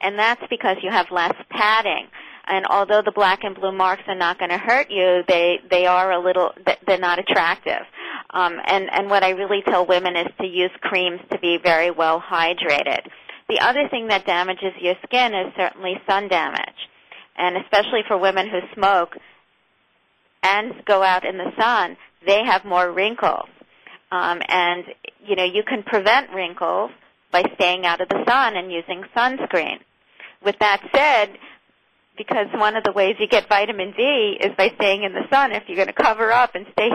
[0.00, 2.08] and that's because you have less padding
[2.44, 5.86] and although the black and blue marks are not going to hurt you, they they
[5.86, 6.52] are a little
[6.86, 7.82] they're not attractive.
[8.30, 11.90] Um, and and what I really tell women is to use creams to be very
[11.90, 13.06] well hydrated.
[13.48, 16.88] The other thing that damages your skin is certainly sun damage,
[17.36, 19.16] and especially for women who smoke
[20.42, 23.48] and go out in the sun, they have more wrinkles.
[24.10, 24.84] Um, and
[25.24, 26.90] you know you can prevent wrinkles
[27.30, 29.78] by staying out of the sun and using sunscreen.
[30.44, 31.38] With that said,
[32.18, 35.52] because one of the ways you get vitamin D is by staying in the sun.
[35.52, 36.90] If you're going to cover up and stay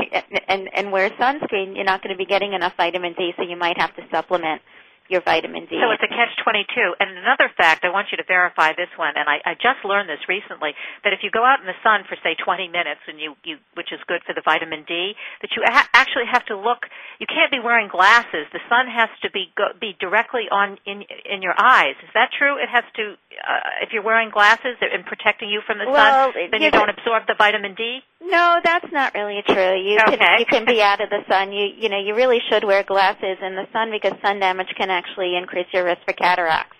[0.48, 3.58] and and wear sunscreen, you're not going to be getting enough vitamin D, so you
[3.58, 4.62] might have to supplement
[5.10, 5.80] your vitamin D.
[5.80, 6.76] So it's a catch-22.
[7.00, 10.10] And another fact, I want you to verify this one, and I, I just learned
[10.10, 13.20] this recently, that if you go out in the sun for, say, 20 minutes, and
[13.20, 16.56] you, you which is good for the vitamin D, that you ha- actually have to
[16.56, 16.88] look,
[17.20, 18.48] you can't be wearing glasses.
[18.52, 21.96] The sun has to be go, be directly on in in your eyes.
[22.04, 22.58] Is that true?
[22.58, 26.52] It has to, uh, if you're wearing glasses and protecting you from the Well, sun,
[26.52, 28.00] then you don't absorb the vitamin D?
[28.20, 29.76] No, that's not really true.
[29.80, 30.18] You Okay.
[30.18, 31.52] can you can be out of the sun.
[31.52, 34.90] You you know you really should wear glasses in the sun because sun damage can
[34.90, 36.76] actually increase your risk for cataracts.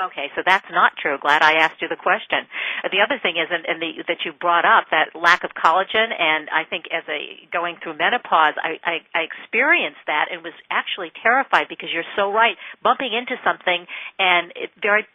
[0.00, 1.16] Okay, so that's not true.
[1.20, 2.40] Glad I asked you the question.
[2.82, 5.52] Uh, The other thing is, and, and the, that you brought up, that lack of
[5.54, 10.42] collagen, and I think as a going through menopause, I, I, I experienced that and
[10.42, 13.86] was actually terrified because you're so right, bumping into something
[14.18, 15.06] and it very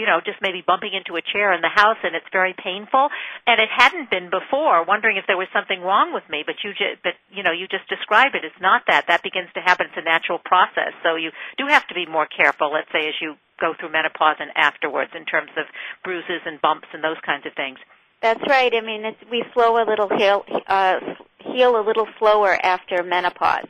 [0.00, 3.12] you know, just maybe bumping into a chair in the house and it's very painful.
[3.46, 6.40] And it hadn't been before, wondering if there was something wrong with me.
[6.40, 8.48] But you just, but you know, you just described it.
[8.48, 9.12] It's not that.
[9.12, 9.92] That begins to happen.
[9.92, 10.96] It's a natural process.
[11.04, 11.30] So you
[11.60, 12.72] do have to be more careful.
[12.72, 15.66] Let's say as you go through menopause and afterwards, in terms of
[16.02, 17.76] bruises and bumps and those kinds of things.
[18.22, 18.72] That's right.
[18.74, 20.96] I mean, it's, we slow a little heal, uh,
[21.40, 23.68] heal a little slower after menopause.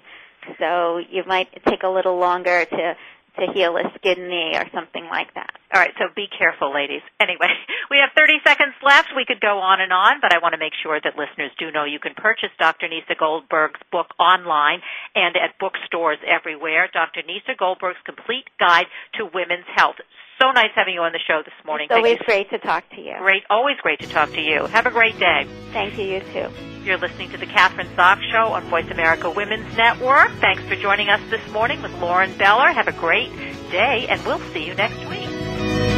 [0.59, 2.95] So you might take a little longer to
[3.39, 5.51] to heal a skin knee or something like that.
[5.73, 7.03] All right, so be careful, ladies.
[7.21, 7.49] Anyway,
[7.91, 9.15] we have 30 seconds left.
[9.15, 11.71] We could go on and on, but I want to make sure that listeners do
[11.71, 12.89] know you can purchase Dr.
[12.89, 14.81] Nieca Goldberg's book online
[15.15, 16.89] and at bookstores everywhere.
[16.93, 17.23] Dr.
[17.23, 19.97] Nieca Goldberg's Complete Guide to Women's Health.
[20.41, 21.89] So nice having you on the show this morning.
[21.91, 23.15] It's always great to talk to you.
[23.19, 24.65] Great, always great to talk to you.
[24.67, 25.47] Have a great day.
[25.73, 26.49] Thank you, you too.
[26.83, 30.31] You're listening to the Kathryn Zox Show on Voice America Women's Network.
[30.41, 32.73] Thanks for joining us this morning with Lauren Beller.
[32.73, 33.31] Have a great
[33.71, 35.90] day, and we'll see you next week.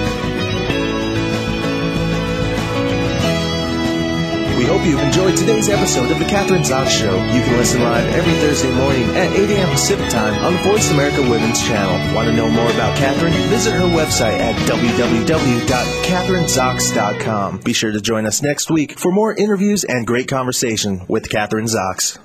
[4.63, 7.17] We hope you've enjoyed today's episode of The Kathryn Zox Show.
[7.17, 9.69] You can listen live every Thursday morning at 8 a.m.
[9.71, 12.15] Pacific Time on the Voice America Women's Channel.
[12.15, 13.33] Want to know more about Kathryn?
[13.49, 17.59] Visit her website at www.kathrynzox.com.
[17.59, 21.69] Be sure to join us next week for more interviews and great conversation with Kathryn
[21.69, 22.17] Zox.